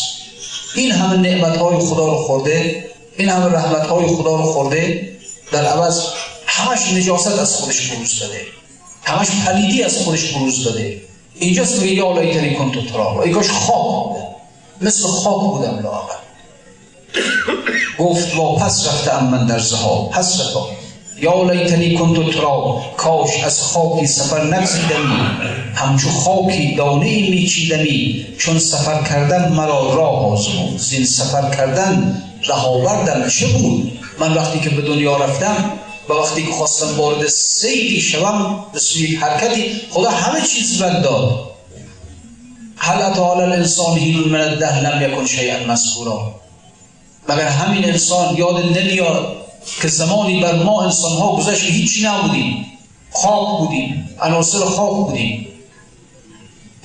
[0.75, 2.85] این همه نعمتهای خدا رو خورده
[3.17, 5.11] این همه رحمتهای خدا رو خورده
[5.53, 6.01] در عوض
[6.47, 8.41] همش نجاست از خودش بروز داده.
[9.05, 11.01] همش پلیدی از خودش بروز داده.
[11.35, 14.17] اینجاست میگه یا لیتنی کنتو تراب ای کاش خواب
[14.81, 16.21] مثل خاک بودم لاغر
[17.99, 20.67] گفت واپس رفته من در زها حسرتا
[21.23, 22.83] یا لیتنی کنت تراب.
[22.97, 25.21] کاش از خاکی سفر نگزیدمی
[25.75, 28.27] همچو خاکی دانه میچیدمی.
[28.39, 34.71] چون سفر کردن مرا راه آزمون زین سفر کردن رهاوردم چه بود؟ من وقتی که
[34.71, 35.73] به دنیا رفتم
[36.09, 41.50] و وقتی که خواستم وارد سیدی شوم به سوی حرکتی خدا همه چیز رد داد.
[42.83, 46.35] هل اتعال الانسان هین من الده لم یکن شیئا مذکورا.
[47.29, 49.37] مگر همین انسان یاد نمیاد
[49.83, 52.67] که زمانی بر ما انسان ها گذشت هیچی نبودیم.
[53.13, 55.47] خاک بودیم عناصر خاک بودیم.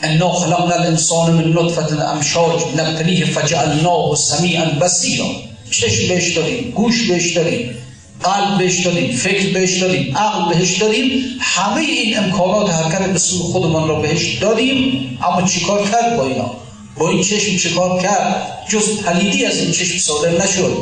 [0.03, 5.25] انا خلقنا الانسان من نطفه امشاج نبتلیه فجعلناه سمیعا بصیرا.
[5.71, 7.77] چشم بهش داریم گوش بهش داریم
[8.23, 13.39] قلب بهش دادیم فکر بهش دادیم عقل بهش دادیم همه این امکانات حرکت به سوی
[13.39, 15.19] خودمان را بهش دادیم.
[15.23, 16.51] اما چیکار کرد با اینا؟
[16.97, 20.77] با این چشم چیکار کرد؟ جز پلیدی از این چشم صادر نشد.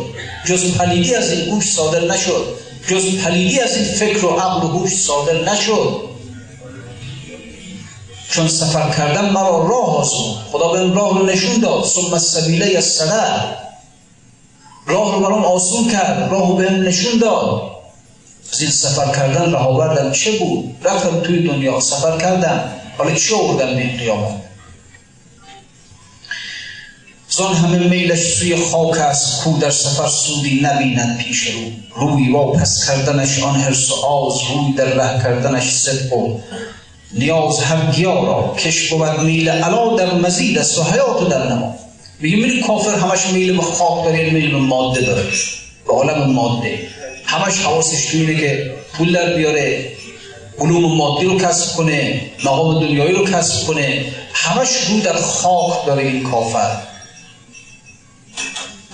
[0.46, 2.46] جز پلیدی از این گوش صادر نشد.
[2.88, 6.02] جز پلیدی از این فکر و عقل و گوش صادر نشد.
[8.32, 11.86] چون سفر کردم مرا راه آزمود خدا به راه رو نشون داد.
[11.86, 13.62] ثم السبیل یسره
[14.88, 17.62] راه رو برام آسون کرد راه رو بهم نشون داد.
[18.54, 22.63] از این سفر کردن راه آوردم چه بود؟ رفتم توی دنیا سفر کردم.
[22.98, 24.43] حالا چه آوردم به قیامت؟
[27.30, 31.60] زان همه میلش سوی خاک است کو در سفر سودی نبیند پیش رو.
[31.96, 36.39] روی واپس کردنش آن هرس و آز روی در ره کردنش صدق و
[37.13, 38.56] نیاز هر گیا را.
[38.58, 41.48] کش بود میل علا در مزید است و حیات در
[42.24, 45.24] میگه میری کافر همش میل به خاک داره میل به ماده داره.
[45.88, 46.88] به عالم ماده.
[47.26, 49.92] همش حواسش اینه که پول در بیاره
[50.60, 54.06] علوم مادی رو کسب کنه مقام دنیایی رو کسب کنه.
[54.34, 56.78] همش رو در خاک داره این کافر.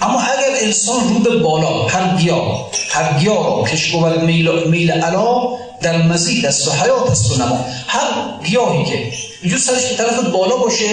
[0.01, 5.47] اما اگر انسان رو به بالا هر گیا هر گیا را کش میل, میل علا
[5.81, 7.65] در مزید است و حیات است و نما.
[7.87, 8.07] هر
[8.45, 10.85] گیاهی که اینجور سرش به طرف بالا باشه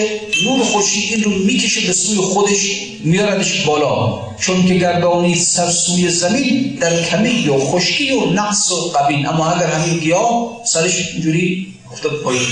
[0.45, 2.59] نور خوشی این رو می‌کشه به سوی خودش
[3.05, 4.21] میاردش بالا.
[4.41, 9.27] چون که گردانی سر سوی زمین در کمی و خشکی و نقص و قبین.
[9.27, 12.43] اما اگر همین گیاه سرش اینجوری افتاد پایین.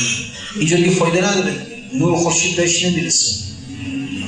[0.59, 1.53] اینجا دیگه فایده نداره.
[1.93, 3.35] نور خورشید بهش نمی‌رسه.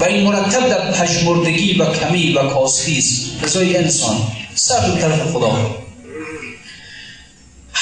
[0.01, 4.17] و این مرتب در پژمردگی و کمی و کاستی است انسان.
[4.55, 5.86] سر طرف خدا.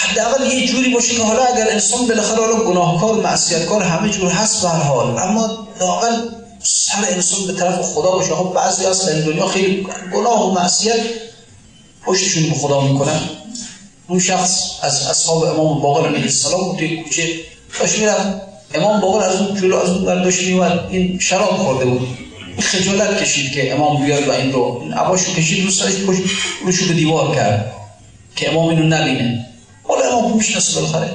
[0.05, 4.63] حداقل یه جوری باشه که حالا اگر انسان بالاخره حالا گناهکار معصیتکار همه جور هست
[4.63, 5.19] به حال.
[5.19, 6.29] اما لاقل
[6.63, 8.35] سر انسان به طرف خدا باشه.
[8.35, 11.01] خب بعضی از این دنیا خیلی گناه و معصیت
[12.07, 13.21] پشتشون به خدا می‌کنن.
[14.09, 17.29] اون شخص از اصحاب امام باقر علیه السلام توی کوچه
[17.81, 18.03] داشت
[18.75, 22.09] امام باقر از اون جلو از اون برداشت میومد این شراب خورده بود.
[22.61, 26.21] خجالت کشید که امام بیاد و این رو عباشو کشید رو سرش پشت
[26.65, 27.73] روشو به دیوار کرد
[28.37, 29.47] که امام اینو نبینه.
[30.25, 31.11] امام می‌شناسه بالاخره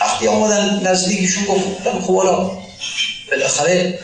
[0.00, 2.50] وقتی آمدن نزدیکشون گفتن خب حالا
[3.30, 3.98] بالاخره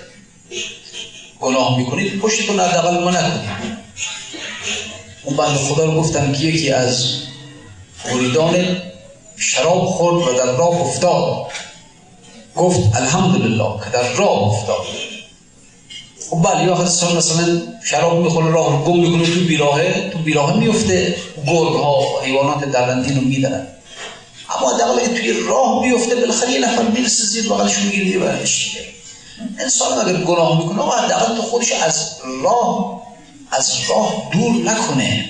[1.40, 3.50] گناه می‌کنید پشتتون حداقل ما نکنید
[5.24, 7.16] اون بند خدا رو گفتن که یکی از
[8.12, 8.76] مریدان
[9.36, 11.46] شراب خورد و در راه افتاد.
[12.56, 14.86] گفت الحمدلله که در راه افتاد.
[16.30, 20.56] خب بله یا سال مثلا شراب می‌خوره راه رو گم می‌کنه تو بیراهه تو بیراهه
[20.56, 23.66] میفته گرگ ها حیوانات درندین رو میدنن
[24.58, 28.76] اما دقیقه توی راه بیفته بالاخره یه نفر می‌رسه زیر بغلش می‌گیره دیگه برش.
[29.58, 33.02] انسان اگر گناه می‌کنه و حداقل تو خودش از راه
[33.50, 35.28] از راه دور نکنه.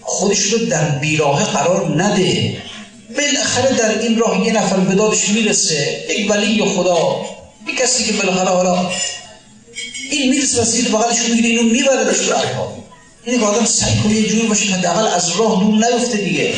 [0.00, 2.56] خودش رو در بیراه قرار نده.
[3.16, 6.04] بالاخره در این راه یه نفر به دادش می‌رسه.
[6.08, 7.20] یک ولی خدا.
[7.68, 8.90] یک کسی که بالاخره حالا
[10.10, 12.72] این می‌رسه و زیر بغلش می‌گیره اینو میبردش به ارها
[13.24, 16.54] اینه که آدم سعی کنه یه جور باشه حداقل از راه دور نیفته دیگه.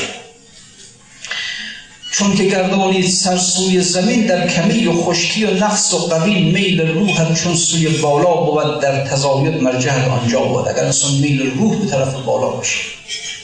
[2.19, 6.81] چون که گردانی سر سوی زمین در کمی و خشکی و نقص و قبیل میل
[6.81, 10.69] روح چون سوی بالا بود در تزاید مرجع آنجا بود.
[10.69, 12.79] اگر انسان میل روح به طرف بالا باشه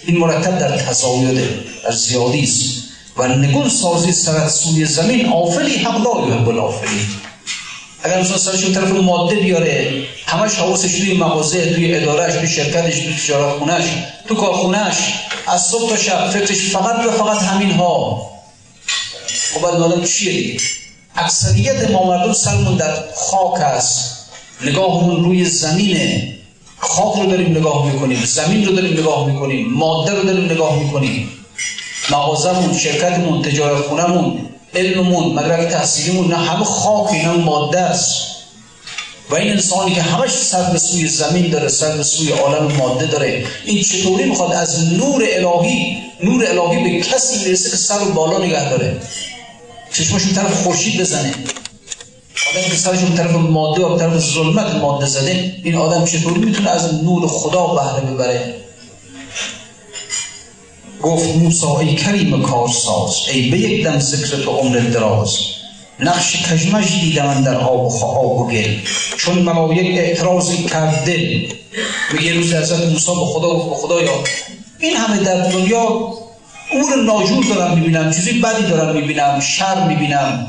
[0.06, 1.40] این مرتب در تزاید
[1.84, 2.82] در زیادی است.
[3.16, 7.00] و نگون سازی سرت سوی زمین آفلی حق لا یحب الافلی
[8.02, 9.92] اگر انسان سرش به طرف ماده بیاره
[10.26, 13.84] همش حواسش توی مغازه توی ادارهش توی شرکتش توی تجارت خونش
[14.28, 14.96] تو کارخونهش
[15.46, 18.31] از صبح تا شب فکرش فقط و فقط همین ها
[19.54, 20.60] خب باید چیه دیگه؟
[21.16, 24.16] اکثریت ما مردم سرمون در خاک است.
[24.64, 26.38] نگاهمون روی زمینه.
[26.78, 31.28] خاک رو داریم نگاه می‌کنیم زمین رو داریم نگاه می‌کنیم ماده رو داریم نگاه می‌کنیم.
[32.10, 38.32] مغازمون شرکتمون تجارت خونمون علممون مدرک تحصیلیمون نه همه خاک اینا ماده است.
[39.30, 43.06] و این انسانی که همش سر به سوی زمین داره سر به سوی عالم ماده
[43.06, 48.12] داره این چطوری می‌خواد از نور الهی نور الهی به کسی برسه که سر رو
[48.12, 49.00] بالا نگه داره؟
[49.92, 51.34] چشمش طرف خورشید بزنه.
[52.50, 56.70] آدم که سرش به طرف ماده و طرف ظلمت ماده زده این آدم چطوری می‌تونه
[56.70, 58.54] از نور خدا بهره ببره؟
[61.02, 65.36] گفت موسا ای کریم کارساز ای به یک دم ذکر تو عمر دراز.
[66.00, 68.76] نقش کجمش دیدم در آب و آب و گل.
[69.16, 71.46] چون ملایک اعتراضی کرد دل
[72.14, 74.24] و یه روز ازت موسا به خدا گفت به خدایا
[74.78, 76.14] این همه در دنیا
[76.74, 80.46] امور ناجور دارم می‌بینم چیزی بدی دارم می‌بینم شر می‌بینم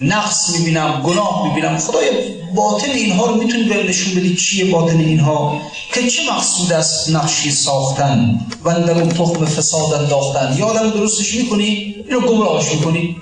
[0.00, 1.78] نقص می‌بینم گناه می‌بینم.
[1.78, 2.10] خدای
[2.54, 5.60] باطن اینها رو می‌تونی به نشون بدی چیه باطن اینها؟
[5.94, 10.56] که چه مقصود است نقشی ساختن؟ و اون تخم فساد انداختن.
[10.58, 13.16] یا آدم درستش می‌کنی اینو گمراهش می‌کنی.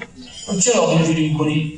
[0.64, 1.72] چرا اینجوری می‌کنی؟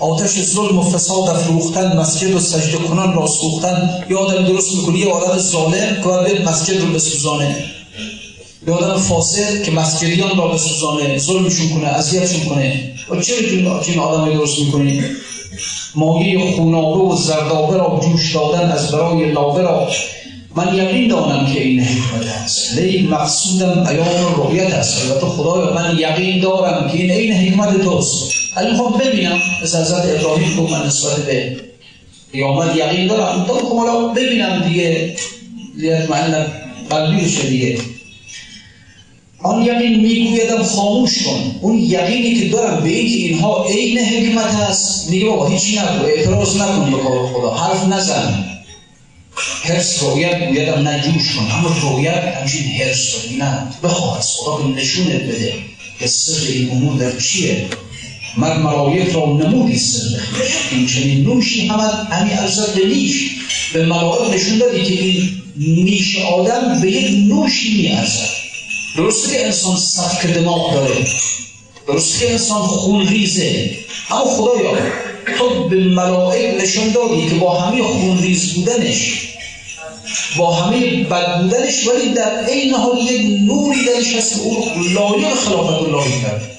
[0.00, 4.04] آتش ظلم و فساد افروختن مسجد و سجده کنان را سوختن.
[4.10, 7.64] یا آدم درست می‌کنی یا آدم ظالم که مسجد رو بسوزانه.
[8.66, 12.94] به آدم فاسد که مسجدیان را بسوزانه ظلمشون کنه اذیتشون کنه.
[13.10, 13.36] و چرا
[13.86, 15.02] این آدم درست می‌کنی؟
[15.94, 19.88] مایه خونابه و زردابه را جوش دادن از برای لابه را.
[20.56, 25.98] من یقین دانم که این حکمت است لیک مقصودم ایام رویت است البته خدایا من
[25.98, 28.32] یقین دارم که این این حکمت توست.
[28.56, 31.56] ولی می‌خوام ببینم از حضرت ابراهیم که من نسبت به
[32.32, 33.44] قیامت یقین دارم.
[33.44, 35.16] تو خب ببینم دیگه.
[35.76, 36.46] دیگه من
[36.90, 37.78] قلبی دیگه.
[39.42, 41.56] آن یقین میگویدم خاموش کن.
[41.60, 46.56] اون یقینی که دارم به اینکه اینها عین حکمت هست میگه بابا هیچی نکن اعتراض
[46.56, 48.44] نکن به کار خدا حرف نزن.
[49.64, 53.68] هرس رویت گویدم نجوش کن اما رویت همچین هرس نه.
[53.82, 55.54] بخواه از خدا که نشونت بده.
[56.00, 57.66] که سر این امور در چیه؟
[58.36, 60.20] من ملایک را نمودی سر
[60.72, 63.30] این چنین نوشی همه همی ارزد نیش.
[63.72, 65.28] به ملائک نشون دادی که این
[65.58, 68.41] نیش آدم به یک نوشی می ارزد.
[68.96, 71.06] درسته که انسان سبک دماغ داره
[71.86, 73.70] درسته که انسان خون ریزه
[74.10, 74.76] اما خدایا
[75.38, 79.28] تو به ملائک نشان دادی که با همه خون ریز بودنش.
[80.36, 85.34] با همه بد بودنش ولی در این حال یک نوری درش هست که اون لایق
[85.34, 86.50] خلافت الله کرد.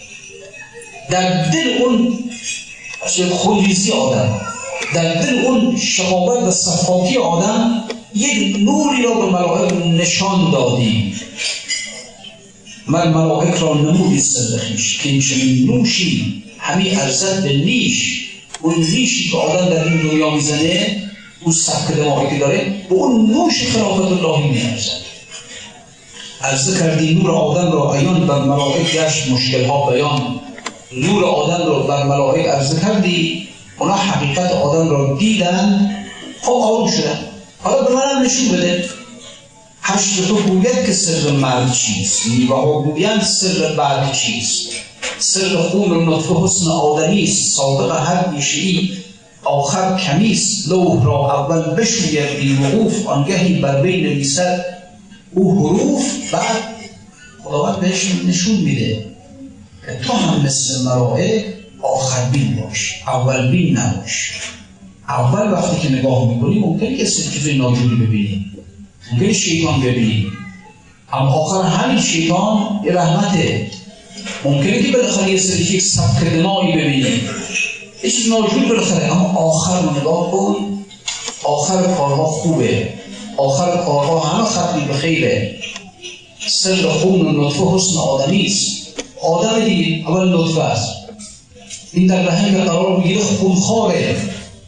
[1.09, 2.19] در دل اون
[3.31, 4.41] خونریزی آدم
[4.93, 7.83] در دل اون شقاوت و صفاتی آدم
[8.15, 11.15] یک نوری را به ملائک نشان دادی.
[12.87, 18.29] من ملائک را نمودی سرخیش که این چنین نوشی همین ارزد به نیش.
[18.61, 21.03] اون نیشی که آدم در این دنیا می‌زنه
[21.43, 25.03] اون سبک دماغی که داره به اون نوش خلافت اللهی میارزد.
[26.41, 30.39] عرضه کردی نور آدم را عیان بر ملائک گشت مشکل ها بیان.
[30.91, 33.47] نور آدم را بر ملائک عرضه کردی
[33.79, 35.95] اونا حقیقت آدم را دیدن
[36.41, 37.19] خب آروم شدن.
[37.63, 39.02] حالا به منم نشون بده.
[39.85, 44.69] هشت تو گوید که سر مرد چیست؟ نیوه ها گویند سر بعد چیست؟
[45.19, 48.89] سر خون نطفه حسن آدمی است صادق هر میشه
[49.43, 54.65] آخر کمیست لوح را اول بشوید بی وقوف آنگهی بر بین نویسد.
[55.31, 56.63] او حروف بعد
[57.43, 59.05] خداوند بهش نشون میده
[59.85, 64.33] که تو هم مثل مرائه آخر بین باش اول بین نباش.
[65.09, 68.52] اول وقتی که نگاه می‌کنی ممکنه که سکیف ناجوری ببینی.
[69.11, 70.27] ممکنه شیطان ببینی
[71.13, 73.71] اما آخر همین شیطان یه رحمته.
[74.45, 77.21] ممکنه که بالاخره یه سری یک سبک دمایی ببینی
[78.03, 79.11] یه چیز ناجوری بالاخره.
[79.11, 80.55] اما آخر نگاه کن.
[81.43, 82.89] آخر کارها خوبه.
[83.37, 85.55] آخر کارها همه ختمی به خیره.
[86.47, 88.87] سر خون و نطفه حسن آدمی است.
[89.23, 90.89] آدم دیگه اول نطفه است.
[91.93, 94.15] این در رحم قرار می‌گیره خونخواره.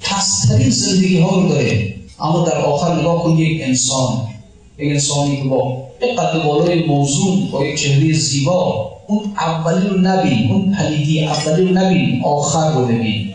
[0.01, 1.94] پسترین زندگی ها رو داره.
[2.19, 4.27] اما در آخر نگاه کن یک انسان
[4.77, 5.85] یک انسانی که با
[6.17, 11.73] قد بالای موضوع با یک چهره زیبا اون اولی رو نبین اون پلیدی اولی رو
[11.73, 13.31] نبین آخر رو ببین.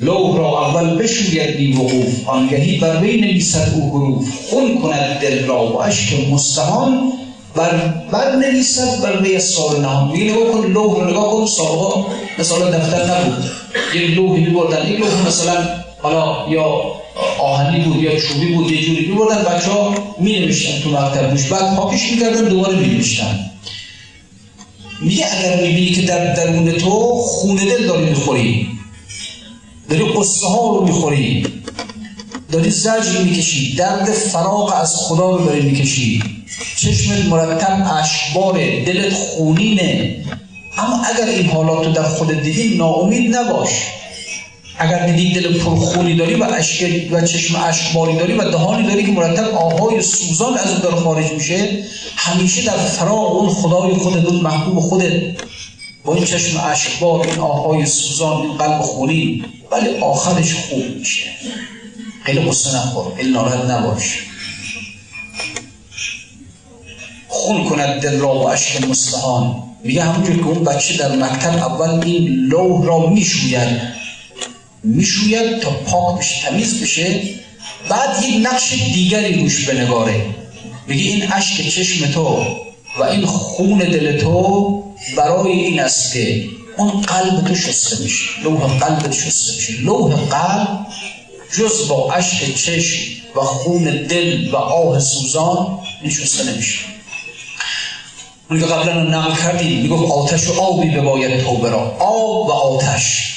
[0.00, 4.50] لوح را اول بشوید بی وقوف آنگهی بر بین نویسد او حروف.
[4.50, 7.12] خون کند دل را و اشک مستهان
[7.54, 7.76] بر
[8.12, 10.12] بر نویسد بر وی اسرار نهان.
[10.12, 12.06] میگه نگاه کن لوح رو نگاه کن سابقا
[12.38, 13.44] مثلا دفتر نبود.
[13.94, 14.88] یک لوحی میبردن.
[14.88, 15.68] یک لوح مثلا
[16.02, 16.82] حالا یا
[17.38, 21.46] آهنی بود یا چوبی بود یه جوری میبردن بچه ها می نوشتن تو مکتب روش
[21.46, 23.50] بعد پاکش می‌کردن دوباره می نوشتن
[25.00, 28.68] میگه اگر می‌بینی که در درون تو خونه دل داری می‌خوری
[29.90, 31.46] داری قصه ها رو می‌خوری
[32.52, 36.22] داری زجر می‌کشی درد فراغ از خدا رو داری می‌کشی
[36.76, 40.16] چشمت مرتب اشباره دلت خونینه.
[40.78, 43.68] اما اگر این حالات رو در خودت دیدی ناامید نباش.
[44.78, 49.12] اگر دیدی دل پرخونی داری و اشک و چشم اشکباری داری و دهانی داری که
[49.12, 51.84] مرتب آهای سوزان از اون داره خارج میشه
[52.16, 55.22] همیشه در فراغ اون خدای خودت اون محبوب خودت.
[56.04, 61.24] با این چشم اشکبار این آهای سوزان این قلب خونی ولی آخرش خوب میشه.
[62.24, 64.18] خیلی قصه نخور خیلی ناراحت نباش.
[67.28, 71.90] خون کند دل را و اشک مستهان میگه همونجور که اون بچه در مکتب اول
[72.04, 73.97] این لوح را می‌شوید.
[74.88, 77.20] می‌شوید تا پاک بشه تمیز بشه
[77.88, 80.26] بعد یک نقش دیگری روش بنگاره
[80.86, 82.44] میگه این اشک چشم تو
[82.98, 84.84] و این خون دل تو
[85.16, 86.44] برای این است که
[86.76, 88.24] اون قلب تو شسته میشه.
[88.44, 89.72] لوح قلب شسته میشه.
[89.82, 90.86] لوح قلب
[91.58, 92.98] جز با اشک چشم
[93.36, 96.78] و خون دل و آه سوزان این شسته نمیشه.
[98.50, 99.80] اون که قبلا نقل کردیم.
[99.80, 103.27] می‌گفت آتش و آبی بباید توبه را آب و آتش.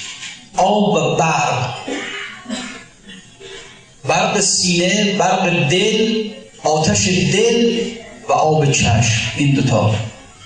[0.58, 1.76] آب برق
[4.08, 6.30] برق سینه برق دل
[6.64, 7.80] آتش دل
[8.30, 9.22] و آب چشم.
[9.38, 9.96] این دوتا.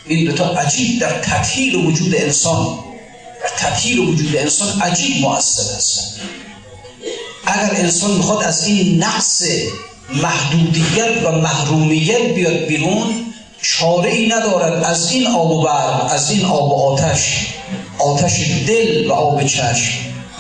[0.08, 2.80] این دوتا عجیب در تطهیر وجود انسان.
[3.44, 6.22] در تطهیر وجود انسان عجیب مؤثر هستند
[7.46, 9.44] اگر انسان می‌خواد از این نقص
[10.14, 16.46] محدودیت و محرومیت بیاد بیرون چاره ای ندارد از این آب و برق از این
[16.46, 17.48] آب و آتش.
[18.00, 19.92] آتش دل و آب چشم.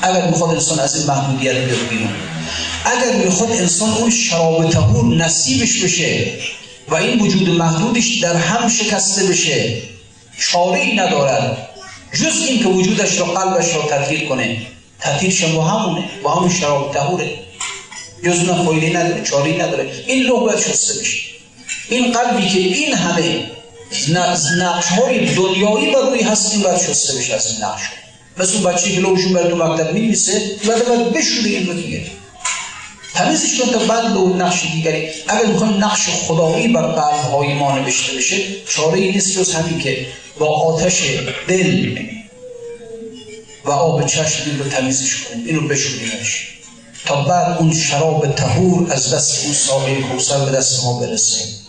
[0.01, 2.09] اگر می‌خواد انسان از این محدودیت بیاد بیرون.
[2.85, 6.27] اگر می‌خواد انسان اون شراب تهور نصیبش بشه
[6.87, 9.81] و این وجود محدودش در هم شکسته بشه
[10.39, 11.69] چاره ای ندارد.
[12.13, 14.57] جز این که وجودش را قلبش را تطهیر کنه.
[14.99, 17.29] تطهیرش با همونه با همون شراب تهوره
[18.25, 19.91] جز اون فایده نداره چاره نداره.
[20.07, 21.17] این لوح باید شسته بشه.
[21.89, 23.54] این قلبی که این همه
[24.57, 27.81] نقش های دنیایی بر روی هست این باید شسته بشه از این نقش
[28.37, 32.01] مثل بچه که لوشون بر تو مکتب می نیسه بعد باید بشوره این رو دیگه
[33.13, 37.79] تمیزش کن تا بعد به اون نقش دیگری اگر می‌خوایم نقش خدایی بر قلبهای ما
[37.79, 38.37] نوشته بشه
[38.67, 40.07] چاره ای نیست جز همین که
[40.39, 41.01] با آتش
[41.47, 41.97] دل
[43.65, 46.47] و آب چشم این رو تمیزش کنیم این رو بشوریمش
[47.05, 51.64] تا بعد اون شراب تهور از دست اون ساقه کوسر به دست ما برسه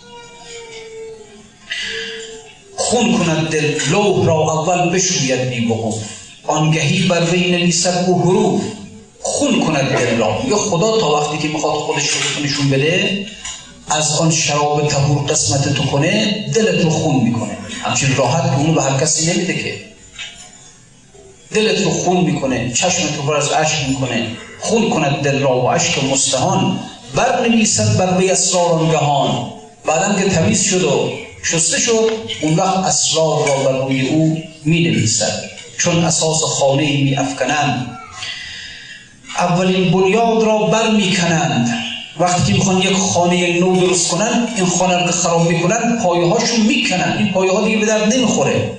[2.86, 5.94] خون کند دل لوح را اول بشوید بی وقوف
[6.46, 8.62] آنگهی بر وی نویسد او حروف.
[9.22, 10.38] خون کند دل را.
[10.48, 13.26] یا خدا تا وقتی که می‌خواد خودش رو نشون بده
[13.88, 17.58] از آن شراب تهور قسمت تو کنه دلت رو خون می‌کنه.
[17.82, 19.74] همچین راحت که اونو به هر کسی نمیده که.
[21.54, 24.26] دلت رو خون می‌کنه چشمت رو بر از عشق می‌کنه.
[24.60, 26.78] خون کند دل را و عشق مستهان.
[27.14, 29.52] بر نویسد بر وی اسرار آنگهان
[29.86, 31.10] بعدم که تمیز شد و
[31.50, 35.42] شسته شد اون وقت اسرار را بر روی او می نویسد
[35.78, 37.98] چون اساس خانه می افکنند
[39.38, 41.78] اولین بنیاد را بر می کنند
[42.18, 46.60] وقتی که می‌خوان یک خانه نو درست کنن این خانه رو خراب می‌کنن پایه هاشون
[46.60, 48.70] می‌کنن این پایه ها دیگه به درد نمی‌خوره.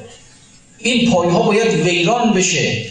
[0.78, 2.86] این پایه ها باید ویران بشه.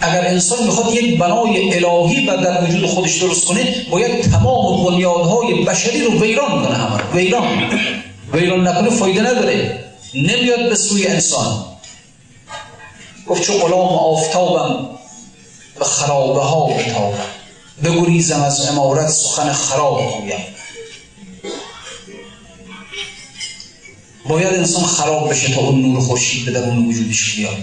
[0.00, 5.64] اگر انسان می‌خواد یک بنای الهی بر در وجود خودش درست کنه باید تمام بنیادهای
[5.64, 7.70] بشری رو ویران کنه همه ویران.
[8.32, 11.64] ویران نکنه فایده نداره نمیاد به سوی انسان
[13.26, 14.88] گفت چو غلام آفتابم
[15.78, 17.24] به خرابه ها بتابم
[17.84, 20.44] بگریزم از امارت سخن خراب گویم
[24.28, 27.56] باید انسان خراب بشه تا اون نور خورشید به درون وجودش بیاد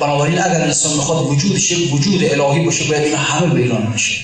[0.00, 4.14] بنابراین اگر انسان می‌خواد وجودش وجود الهی باشه باید این همه ویران بشه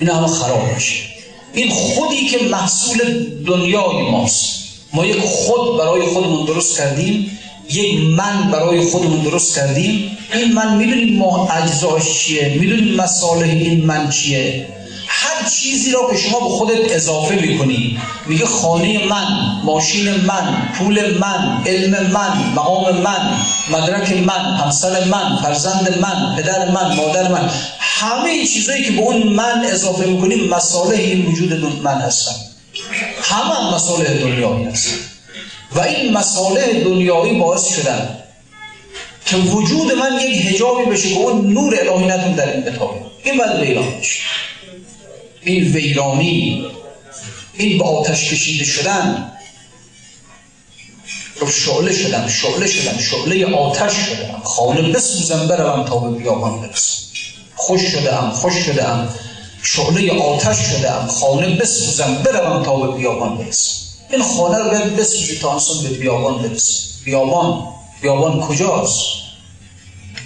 [0.00, 1.17] این همه خراب بشه
[1.54, 4.58] این خودی که محصول دنیای ماست.
[4.92, 7.38] ما یک خود برای خودمون درست کردیم
[7.70, 10.18] یک من برای خودمون درست کردیم.
[10.34, 14.66] این من می‌دونیم ما اجزاش چیه؟ می‌دونیم مصالح این من چیه؟
[15.08, 18.00] هر چیزی را که شما به خودت اضافه می‌کنی.
[18.26, 19.26] میگه خانه من
[19.64, 23.38] ماشین من پول من علم من مقام من
[23.70, 27.50] مدرک من همسر من فرزند من پدر من مادر من.
[27.80, 32.32] همه چیزایی که به اون من اضافه می‌کنی مصالح این وجود من هستن.
[33.22, 34.96] همه مصالح دنیایی هستن.
[35.74, 38.18] و این مصالح دنیایی باعث شدن
[39.26, 42.94] که وجود من یک هجابی بشه که اون نور الهی نتون در این بتابه
[43.24, 44.20] این باید ویران بشه
[45.48, 46.66] این ویرانی.
[47.54, 49.32] این با آتش کشیده شدن.
[51.40, 54.40] رو شعله شدم شعله شدم شعله آتش شدم.
[54.44, 57.02] خانه بسوزم بروم تا به بیابان برسم.
[57.56, 59.08] خوش شدم خوش شدم.
[59.62, 61.06] شعله آتش شدم.
[61.20, 63.72] خانه بسوزم بروم تا به بیابان برسم.
[64.10, 66.82] این خانه رو بسوزی تا انسان به بیابان برسه.
[67.04, 67.64] بیابان
[68.02, 68.98] بیابان کجاست؟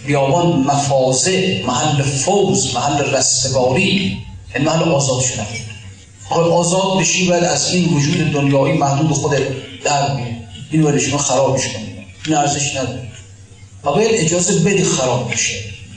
[0.07, 4.23] بیابان مفازه محل فوز محل رستگاری.
[4.55, 5.46] این محل آزاد شدن
[6.30, 9.32] آقای آزاد بشی باید از این وجود دنیایی محدود خود
[9.84, 10.36] در بیه
[10.70, 11.92] این باید شما خرابش کنید.
[12.26, 13.09] این ارزش نداره.
[13.84, 15.55] و باید اجازه بدی خراب بشه.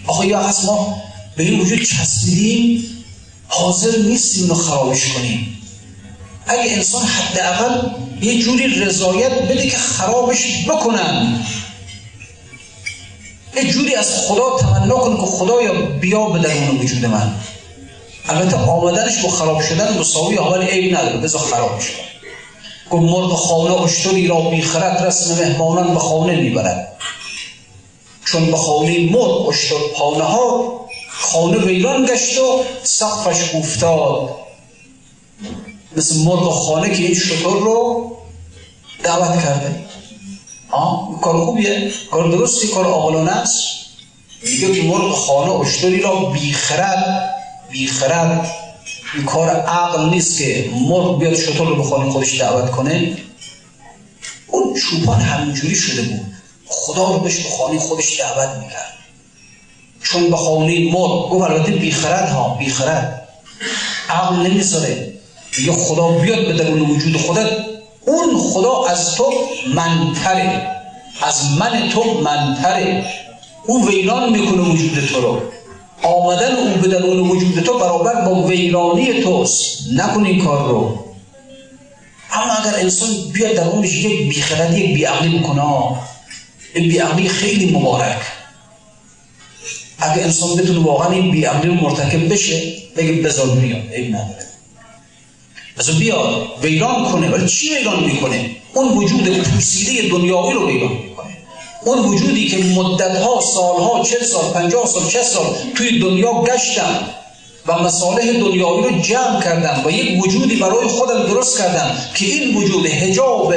[0.08, 1.01] آخه یا از ما
[1.36, 2.86] به این وجود چسبیدیم
[3.47, 5.58] حاضر نیستیم اینو خرابش کنیم.
[6.47, 7.89] اگه انسان حداقل
[8.22, 11.45] یه جوری رضایت بده که خرابش بکنن.
[13.56, 17.34] یه جوری از خدا تمنا کنه که خدایا بیا به درون وجود من.
[18.30, 21.94] البته آمدنش با خراب شدن مساوی ولی عیب نداره بذار خراب شد
[22.90, 26.98] گفت مرغ خانه اشتری را می‌خرد رسم مهمانان به خانه می‌برد.
[28.26, 34.30] چون به خانه مرغ اشتر پانه ها خانه ویران گشت و سقفش افتاد.
[35.98, 38.12] مثل مرغ خانه که این شطور رو
[39.04, 39.86] دعوت کرده.
[40.72, 43.58] آه کار خوبیه کار درستی کار آقلانه است.
[44.44, 47.35] میگه مرغ خانه اشتری را بیخرد
[47.72, 48.51] بیخرد
[49.16, 53.18] این کار عقل نیست که مرغ بیاد شطور رو به خودش دعوت کنه.
[54.47, 56.26] اون چوپان همینجوری شده بود.
[56.68, 58.93] خدا رو بهش به خانه خودش دعوت می‌کرد.
[60.03, 63.28] چون به خانه مرغ گفت البته بیخرد ها بیخرد.
[64.09, 65.13] عقل نمی‌ذاره.
[65.59, 67.49] یا خدا بیاد به درون وجود خودت.
[68.05, 69.34] اون خدا از تو
[69.76, 70.72] منتره
[71.22, 73.05] از من تو منتره
[73.66, 75.41] او ویران می‌کنه وجود تو رو.
[76.06, 79.80] آمدن او به درون وجود تو برابر با ویرانی توست.
[79.93, 81.06] نکن این کار رو.
[82.32, 85.64] اما اگر انسان بیاد در اونش یک بیخردی بیعقلی بکنه
[86.76, 88.22] این بیعقلی خیلی مبارک.
[89.99, 94.45] اگر انسان بتونه واقعا این بیعقلی مرتکب بشه بگه بذار بیاد این نداره.
[95.78, 97.30] بذار بیاد ویران کنه.
[97.30, 100.97] ولی چی ویران می‌کنه؟ اون وجود پوسیده دنیایی رو ویران.
[101.86, 107.00] اون وجودی که مدتها سالها چل سال پنجاه سال چه سال توی دنیا گشتم
[107.68, 112.58] و مصالح دنیایی رو جمع کردم و یک وجودی برای خودم درست کردم که این
[112.58, 113.54] وجود هجاب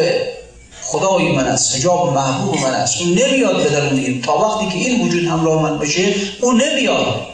[0.83, 3.01] خدای من است حجاب محبوب من است.
[3.01, 7.27] اون نمیاد به درون تا وقتی که این وجود همراه من باشه اون نمیاد.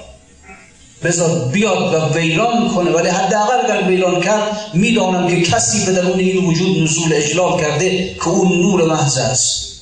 [1.05, 2.90] بذار بیاد و ویران کنه.
[2.90, 8.14] ولی حداقل اگر ویران کرد می‌دانم که کسی به درون این وجود نزول اجلال کرده
[8.14, 9.73] که اون نور محض است.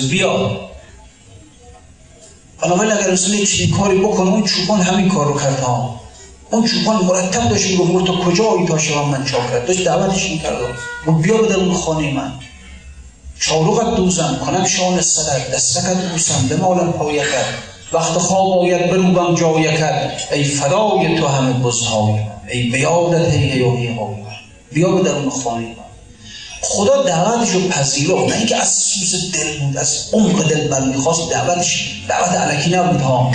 [0.00, 0.60] بیاد
[2.62, 6.00] بنابراین اگر انسان یک کاری بکنه اون چوبان همین کار رو کرده ها.
[6.50, 10.64] اون چوبان مرتب داشت می‌گفت تا کجایی تا شوم من چاکرد داشت دعوتش این کرده
[11.06, 12.32] و بیا به اون خانه من.
[13.40, 17.44] چاروغت دوزم کنم شان سرد دستکت بوسم مالم پایکت
[17.92, 24.14] وقت خواب آید بروبم جایکت ای فدای تو همه بزهای ای بیادت هیاهی های
[24.72, 25.83] بیا به درون خانه من.
[26.64, 31.30] خدا دعوتش رو پذیرفت نه اینکه از سوز دل بود از عمق دل من می‌خواست
[31.30, 33.32] دعوتش دعوت علکی نبود ها.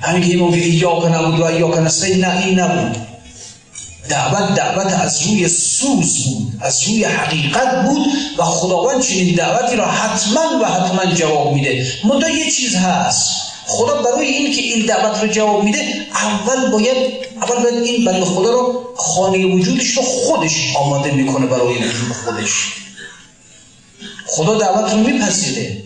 [0.00, 2.96] همین که این ایاک نبود و ایاک نستعین نه این نبود.
[4.08, 8.06] دعوت دعوت از روی سوز بود از روی حقیقت بود
[8.38, 11.86] و خداوند چنین دعوتی را حتما و حتما جواب میده.
[12.04, 13.30] منتها یه چیز هست.
[13.66, 18.24] خدا برای این که این دعوت رو جواب میده اول باید اول باید این بنده
[18.24, 22.50] خدا رو خانه وجودش رو خودش آماده می‌کنه برای وجود خودش.
[24.26, 25.82] خدا دعوت رو میپذیره.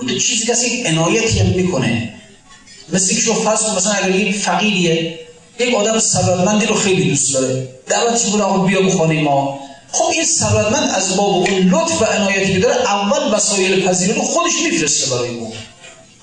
[0.00, 2.14] منتها چیزی کسی عنایتی هم می‌کنه.
[2.92, 5.18] مثل که شو فرض مثلا اگر یک فقیریه
[5.58, 7.68] یک آدم ثروتمندی رو خیلی دوست داره.
[7.86, 9.60] دعوتش می‌کنه آقا بیا به خانه ما.
[9.92, 14.22] خب این ثروتمند از باب اون لطف و عنایتی که داره اول وسایل پذیری رو
[14.22, 15.52] خودش میفرسته برای اون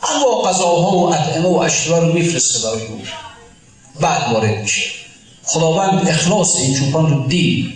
[0.03, 3.01] اما غذاها و اطعمه و اشیاء رو میفرسته برای اون
[4.01, 4.89] بعد وارد میشه.
[5.43, 7.73] خداوند اخلاص این چوپان رو دید.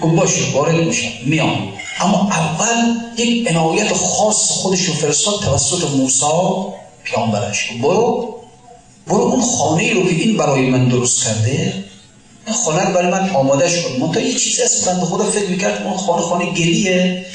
[0.00, 1.08] گفت باشه وارد میشه.
[1.26, 1.72] میام.
[2.00, 6.24] اما اول یک عنایت خاص خودش رو فرستاد توسط موسی
[7.04, 7.70] پیامبرش.
[7.82, 8.34] برو.
[9.06, 11.84] برو اون خانه رو که این برای من درست کرده
[12.46, 15.82] این خانه رو برای من آمادش کن منتها یه چیزی از بنده خدا فکر می‌کرد
[15.82, 17.26] اون خانه خانه گلیه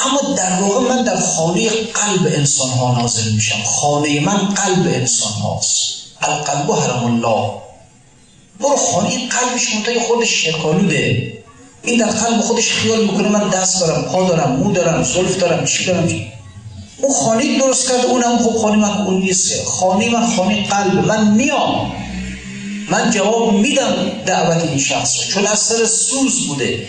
[0.00, 3.62] اما در واقع من در خانه قلب انسان ها نازل میشم.
[3.64, 7.50] خانه من قلب انسان هاست القلب حرم الله.
[8.60, 11.32] برو خانه قلبش منتهای خودش شرکالوده
[11.82, 15.64] این در قلب خودش خیال می‌کنه من دست دارم پا دارم مو دارم زلف دارم
[15.64, 16.32] چی دارم؟ چی
[16.98, 19.64] اون خانه درست کرده اونم خب خانه من اون نیست.
[19.64, 21.06] خانه من خانه قلب.
[21.06, 21.92] من میام.
[22.90, 23.94] من جواب میدم
[24.26, 25.28] دعوت این شخص.
[25.28, 26.88] چون از سر سوز بوده.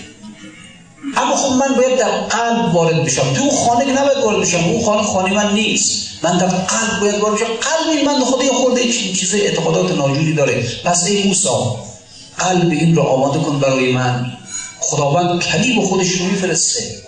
[1.18, 3.34] اما خب من باید در قلب وارد بشم.
[3.34, 6.24] تو خانه که نباید وارد بشم اون خانه خانه من نیست.
[6.24, 7.46] من در قلب باید وارد بشم.
[7.46, 10.64] قلب من خود یه خورده چیز اعتقادات ناجوری داره.
[10.86, 11.50] پس ای موسی
[12.38, 14.32] قلب این رو آماده کن برای من.
[14.80, 17.06] خداوند کلیم خودش رو میفرسته.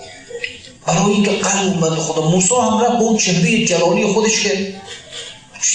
[0.87, 4.73] برای اینکه قلب اومد خدا موسی هم رفت با اون چهره جلالی خودش که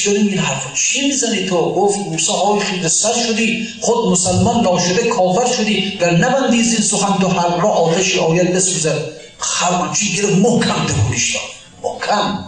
[0.07, 3.68] داریم این حرفا چی می‌زنی تو؟ گفت موسی های خیلی سر شدی.
[3.80, 5.90] خود مسلمان ناشده کافر شدی.
[5.90, 8.99] در نبندی زین سخن تو هر را آتشی آید بسوزد.
[9.38, 11.43] خرمان چی گیره محکم دکونش دار
[11.82, 12.45] محکم.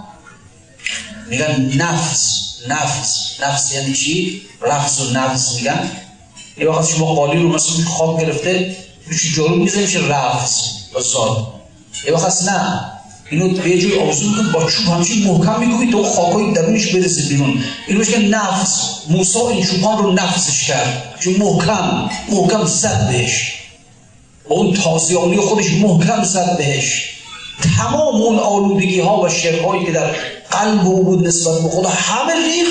[1.30, 2.44] میگن نفس.
[2.68, 3.40] نفس.
[3.42, 5.90] نفس یعنی چی؟ رفس و نفس میگن.
[6.58, 8.76] یه وقت شما قالی رو مثلا خواب گرفته
[9.06, 11.46] میشه جارو می‌زنی میشه رفس با سال
[12.06, 12.93] یه وقت نه.
[13.30, 17.64] اینو یه جوی آوزون کن با چوب همچین محکم می‌گوید تو خاکای درونش برسه بیرون.
[17.88, 18.90] اینو نفس.
[19.08, 21.14] موسی این چوبان رو نفسش کرد.
[21.20, 23.54] چون محکم محکم زد بهش.
[24.48, 27.10] اون تازیانی خودش محکم زد بهش.
[27.78, 30.10] تمام اون آلودگی ها و شرهایی که در
[30.50, 32.68] قلب او بود نسبت به خدا همه ریخ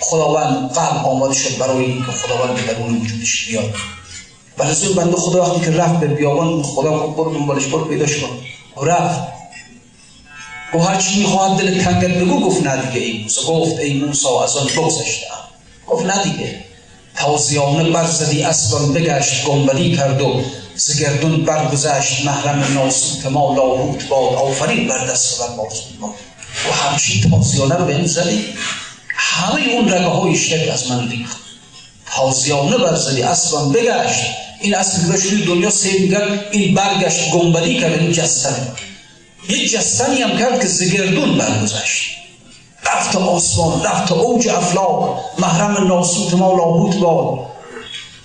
[0.00, 3.74] خداوند قلب آماده شد برای اینکه خداوند به درون وجودش بیاد.
[4.58, 4.64] و
[4.96, 8.28] بنده خدا وقتی که رفت به بیابان خدا برو دنبالش برو پیداش کن
[8.82, 9.20] رفت.
[10.72, 13.06] هر چی می‌خواد دل تنگت بگو گفت نه دیگه.
[13.06, 15.34] ای موسی گفت ای موسی از آن بگذشتم.
[15.86, 16.64] گفت نه دیگه.
[17.16, 20.42] تازیانه برزدی اصلا بگشت گنبدی کرد و
[20.76, 22.24] زگردون برگذشت.
[22.24, 25.54] محرم ناسوت ما لاهوت باد آفرین بر دست بر
[26.00, 26.14] ما.
[26.70, 28.44] و همچین تازیانه رو به این زدی
[29.16, 31.36] همه اون رگه های شرک از من ریخت.
[32.16, 34.49] تازیانه برزدی اصلا بگشت.
[34.60, 38.68] این که توی دنیا می‌کرد این برگشت گنبدی کرد این جستن
[39.48, 42.10] یک جستنی هم کرد که زگردون برگذشت.
[42.84, 47.50] رفت آسمان رفت اوج افلاق محرم ناسوت ما لاهوت باد.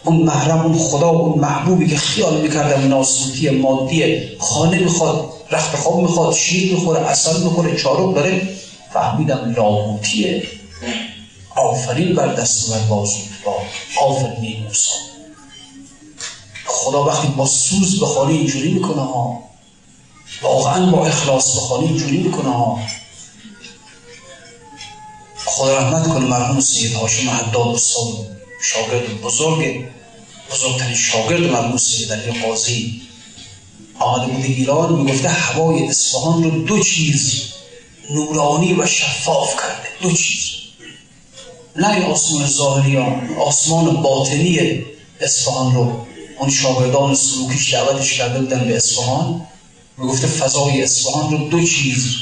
[0.04, 6.02] اون محرم اون خدا اون محبوبی که خیال می‌کردم ناسوتی مادی خانه می‌خواد رخت خواب
[6.02, 8.42] می‌خواد شیر می‌خوره اصل می‌خوره چارو داره
[8.94, 10.44] فهمیدم لاهوتیه
[11.56, 13.62] آفرین بر دست و بازوت باد
[14.02, 15.15] آفرین موسی.
[16.86, 19.44] خدا وقتی با سوز بخوانی اینجوری می‌کنه ها.
[20.42, 22.80] واقعا با اخلاص بخوانی اینجوری می‌کنه ها.
[25.46, 29.86] خدا رحمت کنه مرحوم سید هاشم حداد استاد شاگرد بزرگ
[30.52, 33.02] بزرگترین شاگرد مرحوم سید علی قاضی.
[34.00, 37.44] آمده بود ایران می‌گفته هوای اصفهان رو دو چیز
[38.12, 40.52] نورانی و شفاف کرده دو چیز.
[41.76, 42.98] نه آسمان ظاهری
[43.46, 44.84] آسمان باطنی
[45.22, 46.06] اصفهان رو.
[46.40, 49.42] اون شاگردان سلوکیش دعوتش کرده بودن به اصفهان
[49.98, 52.16] می‌گفته فضای اصفهان رو دو چیز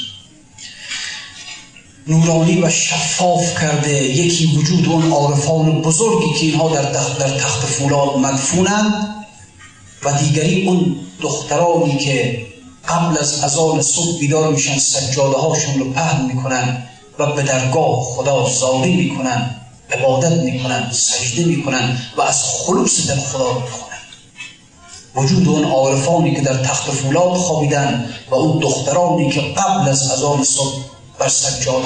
[2.06, 4.04] نورانی و شفاف کرده.
[4.04, 9.24] یکی وجود اون عارفان بزرگی که اینها در تخت, در تخت فولاد مدفونند
[10.04, 12.46] و دیگری اون دخترانی که
[12.88, 16.86] قبل از اذان صبح بیدار میشن سجاده هاشون رو پهن می‌کنن
[17.18, 19.60] و به درگاه خدا زاری می‌کنن
[19.90, 23.62] عبادت می‌کنن سجده می‌کنن و از خلوص در خدا
[25.16, 30.44] وجود اون عارفانی که در تخت فولاد خوابیدن و اون دخترانی که قبل از اذان
[30.44, 30.84] صبح
[31.18, 31.30] بر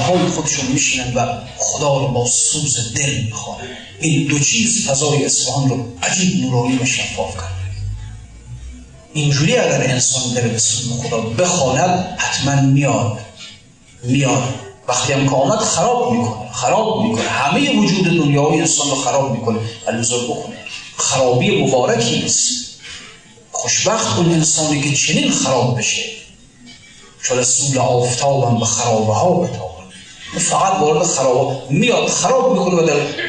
[0.08, 1.26] های خودشون میشینن و
[1.58, 3.68] خدا رو با سوز دل می‌خوانن
[4.00, 7.54] این دو چیز فضای اصفهان رو عجیب نورانی و شفاف کرد.
[9.12, 13.18] اینجوری اگر انسان به سوز خدا بخواند حتما میاد.
[14.04, 14.42] میاد.
[14.88, 16.52] وقتی هم که آمد خراب می‌کنه.
[16.52, 17.28] خراب می‌کنه.
[17.28, 19.58] همه وجود دنیای انسان رو خراب می‌کنه.
[19.88, 20.56] الوزار بکنه.
[20.96, 22.67] خرابی مبارکی نیست.
[23.58, 26.02] خوشبخت اون انسانی که چنین خراب بشه.
[27.22, 29.88] چون رسول آفتابم به خرابه ها بتابم
[30.38, 32.86] فقط وارد خراب میاد خراب می‌کنه و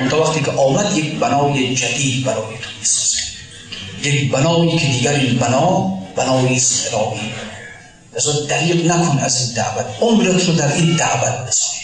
[0.10, 3.18] در وقتی که آمد یک بنای جدید برای تو می‌سازه.
[4.04, 5.80] یک بنایی که دیگر این بنا
[6.16, 7.32] بنایی است الهی
[8.16, 9.86] لذا دریق نکن از این دعوت.
[10.02, 11.79] عمرت رو در این دعوت بذار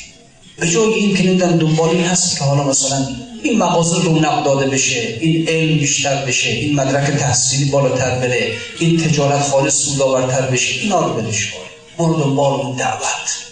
[0.60, 3.08] به جای این که نمیدن دنبال این هست که حالا مثلا
[3.44, 8.98] این مغازه رونق داده بشه این علم بیشتر بشه این مدرک تحصیلی بالاتر بره این
[8.98, 11.54] تجارت خالص سودآورتر بشه اینا رو بدش
[11.98, 13.46] برو دنبال اون دعوت.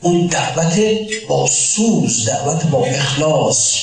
[0.00, 0.80] اون دعوت
[1.28, 3.74] با سوز دعوت با اخلاص.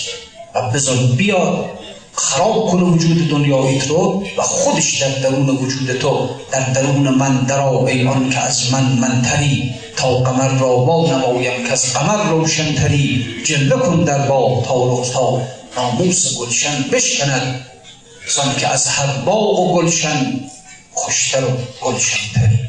[0.56, 1.70] و بذار بیاد
[2.16, 7.88] خراب کنه وجود دنیاییت رو و خودش در درون وجود تو در درون من درا
[7.88, 9.76] ای آن که از من منتری.
[9.96, 13.26] تا قمر را با نمایم که از قمر روشنتری.
[13.46, 15.42] جلوه کن در با تا تا
[15.78, 17.66] ناموس گلشن بشکند.
[18.36, 20.40] زن که از هر باغ و گلشن
[20.92, 21.50] خوشتر و
[21.82, 22.60] گلشنتری.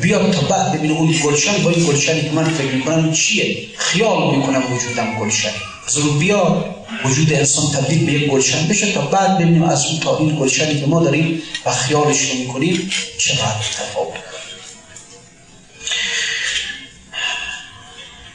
[0.00, 1.62] بیاد تا بعد ببینه اون گلشن.
[1.62, 5.52] با این گلشنی که من فکر می‌کنم چیه؟ خیال می‌کنم وجودم گلشنی
[5.90, 6.74] زرو بیاد
[7.04, 10.80] وجود انسان تبدیل به یک گلشن بشه تا بعد ببینیم از اون تا این گلشنی
[10.80, 14.14] که ما داریم و خیالش رو می‌کنیم چقدر تفاوت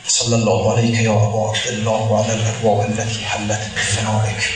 [0.07, 4.49] صلی الله علیک یا ابا عبدالله و علی الارواح التي حلت بفنائک.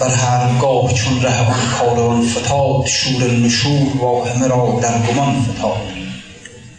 [0.00, 5.82] بر هرگاه چون ره آن کاروان فتاد شور نشور واهمه را در گمان فتاد.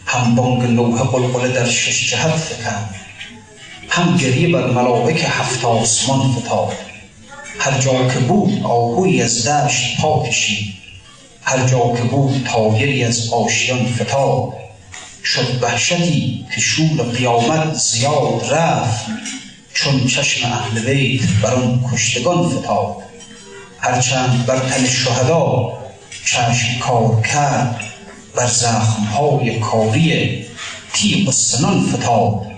[0.06, 3.03] هم بانگ لوح قلقله در شش جهت فکند.
[3.88, 6.72] هم گریه بر ملائک هفت آسمان فتاد.
[7.58, 10.74] هر جا که بود آهوی از دشت پا کشید.
[11.42, 14.52] هر جا که بود تاگری از آشیان فتاد.
[15.24, 19.06] شد وحشتی که شور قیامت زیاد رفت.
[19.74, 22.96] چون چشم اهل بیت بر آن کشتگان فتاد.
[23.78, 25.72] هرچند بر تن شهدا
[26.24, 27.80] چشم کار کرد
[28.34, 30.44] بر زخمهای کاری
[30.92, 32.53] تیغ سنان فتاد.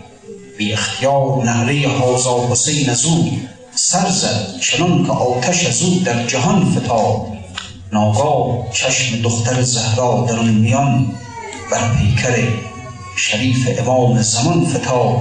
[0.58, 3.40] بی اختیار نهره حازا حسین او
[3.74, 7.26] سر زد چنان که آتش او در جهان فتاد.
[7.92, 11.06] ناگاه چشم دختر زهرا در آن میان
[11.72, 12.48] بر پیکر
[13.16, 15.20] شریف امام زمان فتاد.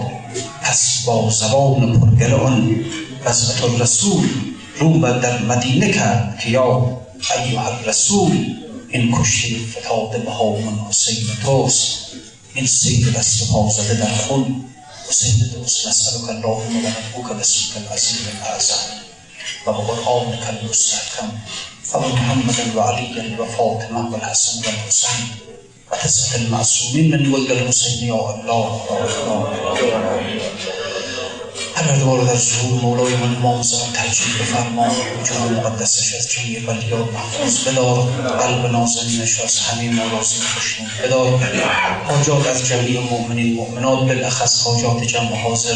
[0.61, 2.75] پس با زبان پرگل آن
[3.25, 4.29] وزبت الرسول
[4.79, 6.97] رو در مدینه کرد که یا
[7.57, 8.55] الرسول
[8.89, 10.31] این کشتی فتاده به
[10.89, 11.97] حسین توست.
[12.53, 14.65] این سید دست پا زده در خون
[15.09, 18.79] وسيدنا وسيدوس نسألك اللهم ونرجوك باسمك العزيز الأعزى
[19.65, 21.29] وهو قومك المستحكم
[21.83, 25.27] فمحمدا وعليا وفاطمة والحسن والحسين
[25.91, 28.13] وتسعة المعصومين من ولد المسلمين.
[28.13, 30.84] الله الله الله
[31.77, 34.87] ادوار در ظهور مولای من امام زمان ترجیح بفرما
[35.21, 38.01] وجود مقدسش از جمعی ولیات محفوظ بدار
[38.39, 41.39] قلب نازنینش از همه مرازی خوشنود بدار
[42.07, 45.75] حاجات از جمعی مؤمنین مؤمنات بالاخص حاجات جمع حاضر.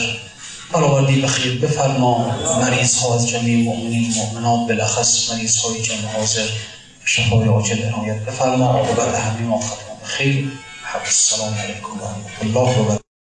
[0.74, 2.36] برآوردی بخیر بفرما.
[2.62, 6.48] مریض ها از جمعی مؤمنین مؤمنات بالاخص مریض های جمع حاضر.
[7.06, 8.66] شفای عاجل عنایت بفرما.
[8.66, 9.64] عاقبت همه ما
[10.04, 10.52] خیر.
[10.84, 12.99] حب السلام علیکم و رحمت الله و